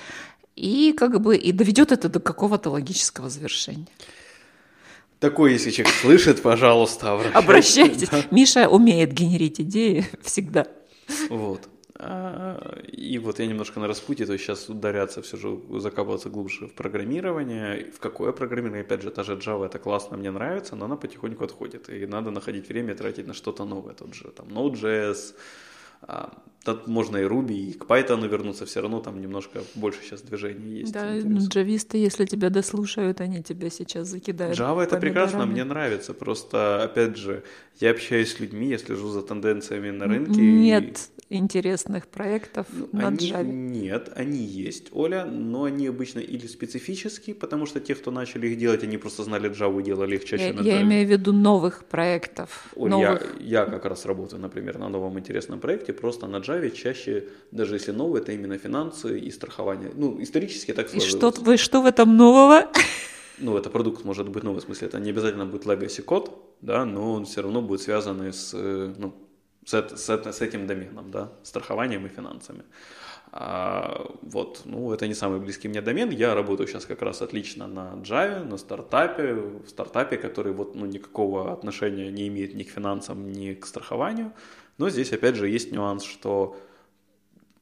И 0.57 0.92
как 0.99 1.21
бы 1.21 1.37
и 1.37 1.53
доведет 1.53 1.92
это 1.92 2.09
до 2.09 2.19
какого-то 2.19 2.71
логического 2.71 3.31
завершения. 3.31 3.87
Такой, 5.19 5.53
если 5.53 5.71
человек 5.71 5.95
слышит, 5.95 6.43
пожалуйста, 6.43 7.15
обращайтесь. 7.15 8.09
Обращайтесь. 8.09 8.31
Миша 8.31 8.69
умеет 8.69 9.13
генерить 9.13 9.61
идеи 9.61 10.05
всегда. 10.23 10.67
Вот. 11.31 11.69
А, 11.99 12.83
И 12.93 13.19
вот 13.19 13.39
я 13.39 13.47
немножко 13.47 13.81
на 13.81 13.89
распутье, 13.89 14.27
то 14.27 14.33
есть 14.35 14.45
сейчас 14.45 14.69
ударяться 14.69 15.23
все 15.23 15.37
же, 15.39 15.59
закапываться 15.79 16.29
глубже 16.29 16.67
в 16.67 16.75
программирование. 16.75 17.91
В 17.91 17.99
какое 17.99 18.33
программирование? 18.33 18.83
Опять 18.83 19.03
же, 19.03 19.11
та 19.11 19.23
же 19.23 19.37
Java, 19.37 19.65
это 19.67 19.79
классно, 19.79 20.19
мне 20.19 20.31
нравится, 20.31 20.77
но 20.77 20.85
она 20.85 20.97
потихоньку 20.97 21.45
отходит. 21.45 21.89
И 21.89 22.07
надо 22.07 22.31
находить 22.31 22.69
время 22.69 22.95
тратить 22.95 23.27
на 23.27 23.33
что-то 23.33 23.65
новое. 23.65 23.95
Тот 23.95 24.15
же 24.15 24.25
там 24.25 24.49
Node.js, 24.49 25.35
тут 26.65 26.89
можно 26.89 27.17
и 27.19 27.23
Ruby, 27.25 27.55
и 27.55 27.73
к 27.75 27.85
Python 27.85 28.27
вернуться, 28.29 28.67
все 28.67 28.81
равно 28.81 29.01
там 29.01 29.21
немножко 29.21 29.61
больше 29.75 30.01
сейчас 30.03 30.23
движений 30.23 30.81
есть. 30.81 30.93
Да, 30.93 31.17
интересных. 31.17 31.49
джависты, 31.49 31.99
если 31.99 32.25
тебя 32.25 32.51
дослушают, 32.51 33.21
они 33.21 33.43
тебя 33.43 33.71
сейчас 33.71 34.09
закидают. 34.09 34.59
Java 34.59 34.83
это 34.83 34.97
прекрасно, 34.97 35.47
мне 35.47 35.65
нравится. 35.65 36.13
Просто, 36.13 36.83
опять 36.83 37.17
же, 37.17 37.45
я 37.81 37.91
общаюсь 37.93 38.33
с 38.33 38.41
людьми, 38.41 38.69
я 38.69 38.79
слежу 38.79 39.09
за 39.11 39.23
тенденциями 39.23 39.91
на 39.91 40.07
рынке. 40.07 40.41
и- 40.41 40.45
Нет 40.45 41.11
интересных 41.29 42.07
проектов 42.07 42.67
Ну, 42.71 42.89
на 42.93 43.09
они, 43.09 43.17
Java. 43.33 43.43
Нет, 43.45 44.13
они 44.15 44.39
есть, 44.45 44.89
Оля, 44.93 45.25
но 45.25 45.65
они 45.65 45.89
обычно 45.89 46.21
или 46.21 46.47
специфические, 46.47 47.35
потому 47.35 47.67
что 47.67 47.81
те, 47.81 47.95
кто 47.95 48.11
начали 48.11 48.47
их 48.49 48.59
делать, 48.59 48.85
они 48.85 48.97
просто 48.97 49.25
знали 49.25 49.51
Java 49.51 49.81
и 49.81 49.83
делали 49.85 50.17
их 50.17 50.25
чаще 50.25 50.49
Я, 50.49 50.55
на 50.55 50.61
я 50.61 50.83
имею 50.83 51.07
в 51.07 51.11
виду 51.11 51.33
новых 51.33 51.85
проектов. 51.85 52.69
Оль, 52.77 52.91
новых. 52.91 53.37
я, 53.41 53.61
я 53.63 53.67
как 53.67 53.85
раз 53.87 54.07
работаю, 54.07 54.41
например, 54.41 54.79
на 54.79 54.89
новом 54.89 55.19
интересном 55.19 55.59
проекте, 55.61 55.86
просто 55.92 56.27
на 56.27 56.37
Java 56.37 56.70
чаще, 56.70 57.29
даже 57.51 57.75
если 57.75 57.92
новый, 57.92 58.20
это 58.20 58.33
именно 58.33 58.59
финансы 58.59 59.18
и 59.18 59.31
страхование. 59.31 59.92
Ну, 59.94 60.22
исторически 60.22 60.72
так 60.72 60.87
И 60.87 61.01
сложилось. 61.01 61.35
что, 61.35 61.42
вы, 61.42 61.57
что 61.57 61.83
в 61.83 61.87
этом 61.87 62.16
нового? 62.16 62.70
Ну, 63.38 63.55
это 63.59 63.68
продукт 63.68 64.03
может 64.03 64.31
быть 64.31 64.44
новый, 64.44 64.61
в 64.61 64.64
смысле, 64.64 64.88
это 64.88 64.99
не 64.99 65.11
обязательно 65.11 65.44
будет 65.44 65.66
legacy 65.66 66.01
код, 66.01 66.57
да, 66.62 66.87
но 66.87 67.12
он 67.12 67.27
все 67.27 67.42
равно 67.42 67.61
будет 67.61 67.83
связан 67.83 68.22
с, 68.22 68.55
э, 68.55 68.94
ну, 68.96 69.12
с, 69.66 69.75
с, 69.75 70.33
с 70.33 70.40
этим 70.40 70.66
доменом, 70.66 71.11
да, 71.11 71.33
страхованием 71.42 72.07
и 72.07 72.09
финансами. 72.09 72.62
А, 73.33 74.11
вот, 74.22 74.62
ну, 74.64 74.92
это 74.92 75.07
не 75.07 75.14
самый 75.14 75.40
близкий 75.40 75.68
мне 75.68 75.83
домен. 75.83 76.11
Я 76.11 76.35
работаю 76.35 76.66
сейчас 76.66 76.87
как 76.87 77.03
раз 77.03 77.20
отлично 77.20 77.66
на 77.66 77.94
Java, 78.03 78.42
на 78.44 78.57
стартапе, 78.57 79.35
в 79.35 79.68
стартапе, 79.68 80.16
который 80.16 80.53
вот, 80.53 80.75
ну, 80.75 80.87
никакого 80.87 81.53
отношения 81.53 82.11
не 82.11 82.29
имеет 82.29 82.55
ни 82.55 82.62
к 82.62 82.70
финансам, 82.70 83.31
ни 83.31 83.53
к 83.53 83.66
страхованию. 83.66 84.33
Но 84.79 84.91
здесь, 84.91 85.12
опять 85.12 85.37
же, 85.37 85.49
есть 85.49 85.73
нюанс, 85.73 86.05
что 86.05 86.57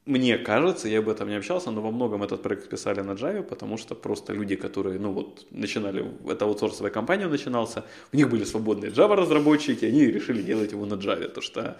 мне 0.05 0.37
кажется, 0.37 0.87
я 0.87 0.99
об 0.99 1.09
этом 1.09 1.29
не 1.29 1.35
общался, 1.35 1.71
но 1.71 1.81
во 1.81 1.89
многом 1.89 2.21
этот 2.21 2.43
проект 2.43 2.69
писали 2.69 3.01
на 3.01 3.11
Java, 3.11 3.41
потому 3.41 3.77
что 3.77 3.95
просто 3.95 4.33
люди, 4.33 4.55
которые, 4.55 4.99
ну 4.99 5.11
вот, 5.11 5.47
начинали, 5.49 6.05
это 6.29 6.45
аутсорсовая 6.45 6.91
компания 6.91 7.27
начинался, 7.27 7.85
у 8.13 8.17
них 8.17 8.29
были 8.29 8.43
свободные 8.43 8.91
Java-разработчики, 8.91 9.85
они 9.85 10.05
решили 10.05 10.43
делать 10.43 10.71
его 10.73 10.85
на 10.85 10.93
Java, 10.93 11.27
то 11.27 11.41
что, 11.41 11.77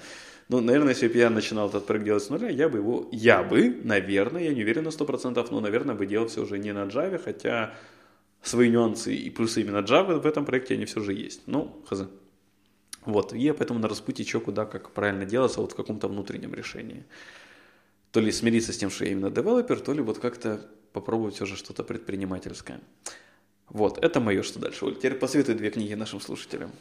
ну, 0.49 0.59
наверное, 0.59 0.93
если 0.93 1.07
бы 1.07 1.17
я 1.19 1.29
начинал 1.29 1.69
этот 1.69 1.85
проект 1.85 2.05
делать 2.05 2.23
с 2.23 2.29
нуля, 2.31 2.49
я 2.49 2.67
бы 2.67 2.79
его, 2.79 3.07
я 3.11 3.43
бы, 3.43 3.79
наверное, 3.83 4.43
я 4.43 4.53
не 4.55 4.63
уверен 4.63 4.85
на 4.85 4.89
100%, 4.89 5.47
но, 5.51 5.59
наверное, 5.59 5.93
бы 5.93 6.07
делал 6.07 6.27
все 6.27 6.41
уже 6.41 6.57
не 6.57 6.73
на 6.73 6.85
Java, 6.85 7.21
хотя 7.23 7.75
свои 8.41 8.71
нюансы 8.71 9.13
и 9.13 9.29
плюсы 9.29 9.61
именно 9.61 9.83
Java 9.83 10.19
в 10.19 10.25
этом 10.25 10.45
проекте, 10.45 10.73
они 10.73 10.85
все 10.85 10.99
же 11.01 11.13
есть. 11.13 11.43
Ну, 11.45 11.83
хз. 11.87 12.05
Вот, 13.05 13.33
и 13.33 13.51
поэтому 13.51 13.79
на 13.79 13.87
распутье, 13.87 14.25
что, 14.25 14.39
куда, 14.39 14.65
как 14.65 14.91
правильно 14.91 15.25
делаться, 15.25 15.61
вот 15.61 15.73
в 15.73 15.75
каком-то 15.75 16.07
внутреннем 16.07 16.53
решении 16.53 17.05
то 18.15 18.21
ли 18.21 18.31
смириться 18.31 18.71
с 18.71 18.77
тем, 18.77 18.89
что 18.89 19.03
я 19.03 19.11
именно 19.11 19.29
девелопер, 19.29 19.77
то 19.81 19.91
ли 19.91 20.01
вот 20.01 20.19
как-то 20.19 20.61
попробовать 20.93 21.35
все 21.35 21.45
же 21.45 21.57
что-то 21.57 21.83
предпринимательское. 21.83 22.79
Вот, 23.67 23.97
это 24.01 24.21
мое, 24.21 24.41
что 24.41 24.59
дальше. 24.59 24.85
Оль, 24.85 24.95
теперь 24.95 25.15
посоветуй 25.15 25.55
две 25.55 25.69
книги 25.69 25.95
нашим 25.95 26.21
слушателям. 26.21 26.71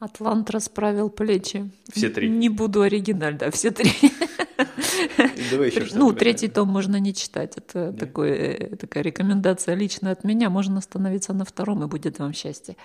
Атлант 0.00 0.50
расправил 0.50 1.10
плечи. 1.10 1.70
Все 1.92 2.08
три. 2.08 2.28
Не 2.28 2.48
буду 2.48 2.82
оригиналь, 2.82 3.38
да, 3.38 3.52
все 3.52 3.70
три. 3.70 3.92
Давай 5.52 5.68
еще. 5.68 5.86
Ну, 5.94 6.12
третий 6.12 6.48
том 6.48 6.68
можно 6.68 6.98
не 6.98 7.14
читать. 7.14 7.52
Это 7.56 7.92
Да? 7.92 8.06
такой, 8.06 8.30
э, 8.30 8.76
такая 8.76 9.04
рекомендация 9.04 9.76
лично 9.76 10.10
от 10.10 10.24
меня. 10.24 10.50
Можно 10.50 10.78
остановиться 10.78 11.32
на 11.34 11.44
втором, 11.44 11.84
и 11.84 11.86
будет 11.86 12.18
вам 12.18 12.32
счастье. 12.32 12.76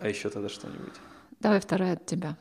А 0.00 0.08
еще 0.08 0.30
тогда 0.30 0.48
что-нибудь. 0.48 0.94
Давай 1.40 1.60
вторая 1.60 1.94
от 1.94 2.06
тебя. 2.06 2.36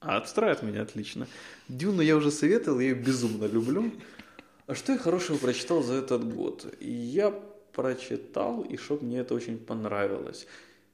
А, 0.00 0.16
отстраивает 0.16 0.62
меня, 0.62 0.82
отлично. 0.82 1.26
Дюну 1.68 2.02
я 2.02 2.16
уже 2.16 2.30
советовал, 2.30 2.80
я 2.80 2.90
ее 2.90 2.94
безумно 2.94 3.44
люблю. 3.44 3.92
А 4.66 4.74
что 4.74 4.92
я 4.92 4.98
хорошего 4.98 5.36
прочитал 5.36 5.82
за 5.82 5.94
этот 5.94 6.32
год? 6.32 6.74
Я 6.80 7.30
прочитал, 7.72 8.62
и 8.62 8.76
что 8.76 8.98
мне 9.00 9.18
это 9.18 9.34
очень 9.34 9.58
понравилось. 9.58 10.46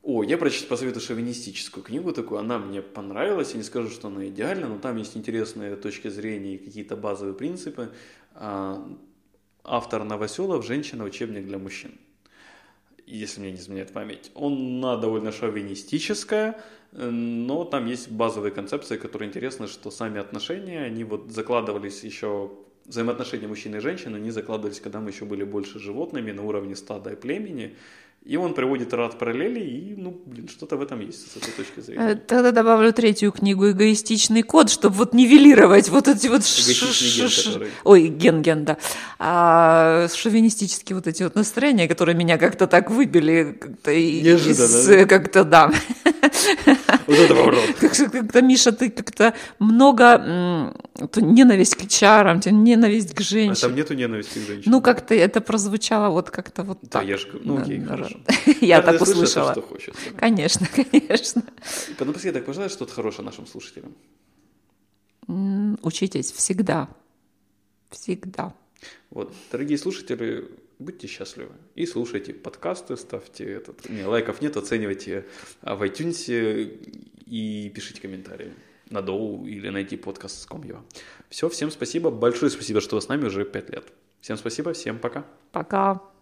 О, 0.03 0.23
я 0.23 0.39
прочитал, 0.39 0.71
посоветую 0.71 1.03
шовинистическую 1.03 1.83
книгу 1.83 2.13
такую, 2.13 2.39
она 2.39 2.59
мне 2.59 2.81
понравилась, 2.81 3.53
я 3.53 3.59
не 3.59 3.65
скажу, 3.65 3.91
что 3.91 4.09
она 4.09 4.29
идеальна, 4.29 4.69
но 4.69 4.79
там 4.79 4.97
есть 4.97 5.17
интересные 5.17 5.75
точки 5.77 6.09
зрения 6.09 6.55
и 6.55 6.59
какие-то 6.59 6.97
базовые 6.97 7.35
принципы. 7.35 7.91
А, 8.35 8.87
Автор 9.69 10.05
Новоселов 10.05 10.65
«Женщина. 10.65 11.03
Учебник 11.03 11.45
для 11.45 11.59
мужчин» 11.59 11.99
если 13.07 13.41
мне 13.41 13.53
не 13.53 13.59
изменяет 13.59 13.93
память. 13.93 14.31
Она 14.35 14.97
довольно 14.97 15.33
шовинистическая, 15.33 16.61
но 16.93 17.65
там 17.65 17.87
есть 17.87 18.11
базовые 18.11 18.53
концепции, 18.53 18.97
которые 18.97 19.29
интересны, 19.29 19.67
что 19.67 19.91
сами 19.91 20.21
отношения, 20.21 20.83
они 20.83 21.05
вот 21.05 21.31
закладывались 21.31 22.05
еще 22.05 22.51
взаимоотношения 22.85 23.49
мужчины 23.49 23.77
и 23.77 23.81
женщины, 23.81 24.17
они 24.17 24.31
закладывались, 24.31 24.81
когда 24.81 25.01
мы 25.01 25.11
еще 25.11 25.25
были 25.25 25.45
больше 25.45 25.79
животными 25.79 26.33
на 26.33 26.43
уровне 26.43 26.77
стада 26.77 27.11
и 27.13 27.17
племени, 27.17 27.77
и 28.27 28.37
он 28.37 28.55
приводит 28.55 28.93
ряд 28.93 29.19
параллелей, 29.19 29.93
и, 29.93 29.95
ну, 29.97 30.21
блин, 30.27 30.49
что-то 30.49 30.77
в 30.77 30.83
этом 30.83 30.99
есть 31.01 31.33
с 31.33 31.37
этой 31.37 31.53
точки 31.53 31.79
зрения. 31.79 32.11
Э, 32.11 32.17
тогда 32.17 32.51
добавлю 32.51 32.93
третью 32.93 33.31
книгу 33.31 33.71
«Эгоистичный 33.71 34.43
код», 34.43 34.69
чтобы 34.69 34.97
вот 34.97 35.15
нивелировать 35.15 35.89
вот 35.91 36.09
эти 36.09 36.27
вот... 36.27 36.41
Эгоистичный 36.41 37.23
ген, 37.23 37.31
который... 37.31 37.69
Ой, 37.85 38.09
ген, 38.09 38.43
ген, 38.43 38.65
да. 38.65 38.79
А, 39.21 40.09
шовинистические 40.13 40.97
вот 40.97 41.07
эти 41.07 41.23
вот 41.23 41.37
настроения, 41.37 41.87
которые 41.87 42.17
меня 42.17 42.37
как-то 42.37 42.67
так 42.67 42.91
выбили. 42.91 43.57
Как-то 43.61 43.95
Неожиданно. 43.95 45.07
Как-то, 45.07 45.45
да. 45.45 45.73
Вот 47.07 47.19
это 47.19 47.35
поворот. 47.35 47.61
Как-то, 47.81 48.43
Миша, 48.43 48.73
ты 48.73 48.91
как-то 48.91 49.35
много 49.59 50.73
ненависть 51.17 51.77
к 51.77 51.89
чарам, 51.89 52.41
ненависть 52.45 53.15
к 53.15 53.21
женщинам. 53.21 53.57
А 53.57 53.61
там 53.61 53.75
нету 53.75 53.95
ненависти 53.95 54.39
к 54.39 54.43
женщинам. 54.43 54.73
Ну, 54.73 54.83
как-то 54.83 55.15
это 55.15 55.41
прозвучало 55.41 56.11
вот 56.11 56.31
как-то 56.31 56.63
вот 56.63 56.79
да, 56.83 56.89
так. 56.89 57.05
я 57.05 57.17
же, 57.17 57.29
ну, 57.45 57.59
окей, 57.59 57.79
Да, 57.79 57.89
хорошо. 57.89 58.21
Я 58.61 58.83
так 58.83 59.01
услышала. 59.01 59.53
что 59.53 59.63
хочет. 59.63 59.95
Конечно, 60.17 60.67
конечно. 60.91 61.43
Напоследок, 61.99 62.45
пожелай 62.45 62.69
что-то 62.69 62.93
хорошее 62.93 63.25
нашим 63.25 63.47
слушателям. 63.47 63.95
Учитесь 65.83 66.33
всегда. 66.33 66.89
Всегда. 67.91 68.55
Вот, 69.11 69.33
дорогие 69.51 69.79
слушатели, 69.79 70.49
будьте 70.79 71.07
счастливы 71.07 71.53
и 71.75 71.87
слушайте 71.87 72.35
подкасты, 72.35 72.97
ставьте 72.97 73.45
этот, 73.45 73.89
не, 73.89 74.05
лайков 74.05 74.41
нет, 74.41 74.57
оценивайте 74.57 75.27
а, 75.63 75.75
в 75.77 75.83
iTunes 75.83 76.31
и 77.27 77.71
пишите 77.75 78.01
комментарии 78.01 78.53
на 78.91 79.03
Доу 79.03 79.47
или 79.47 79.69
найти 79.69 79.97
подкаст 79.97 80.43
с 80.43 80.47
Комьева. 80.47 80.85
Все, 81.29 81.49
всем 81.49 81.71
спасибо, 81.71 82.11
большое 82.11 82.51
спасибо, 82.51 82.81
что 82.81 82.97
вы 82.97 83.03
с 83.03 83.09
нами 83.09 83.27
уже 83.27 83.45
5 83.45 83.71
лет. 83.71 83.85
Всем 84.21 84.37
спасибо, 84.37 84.73
всем 84.73 84.99
пока. 84.99 85.25
Пока. 85.53 86.16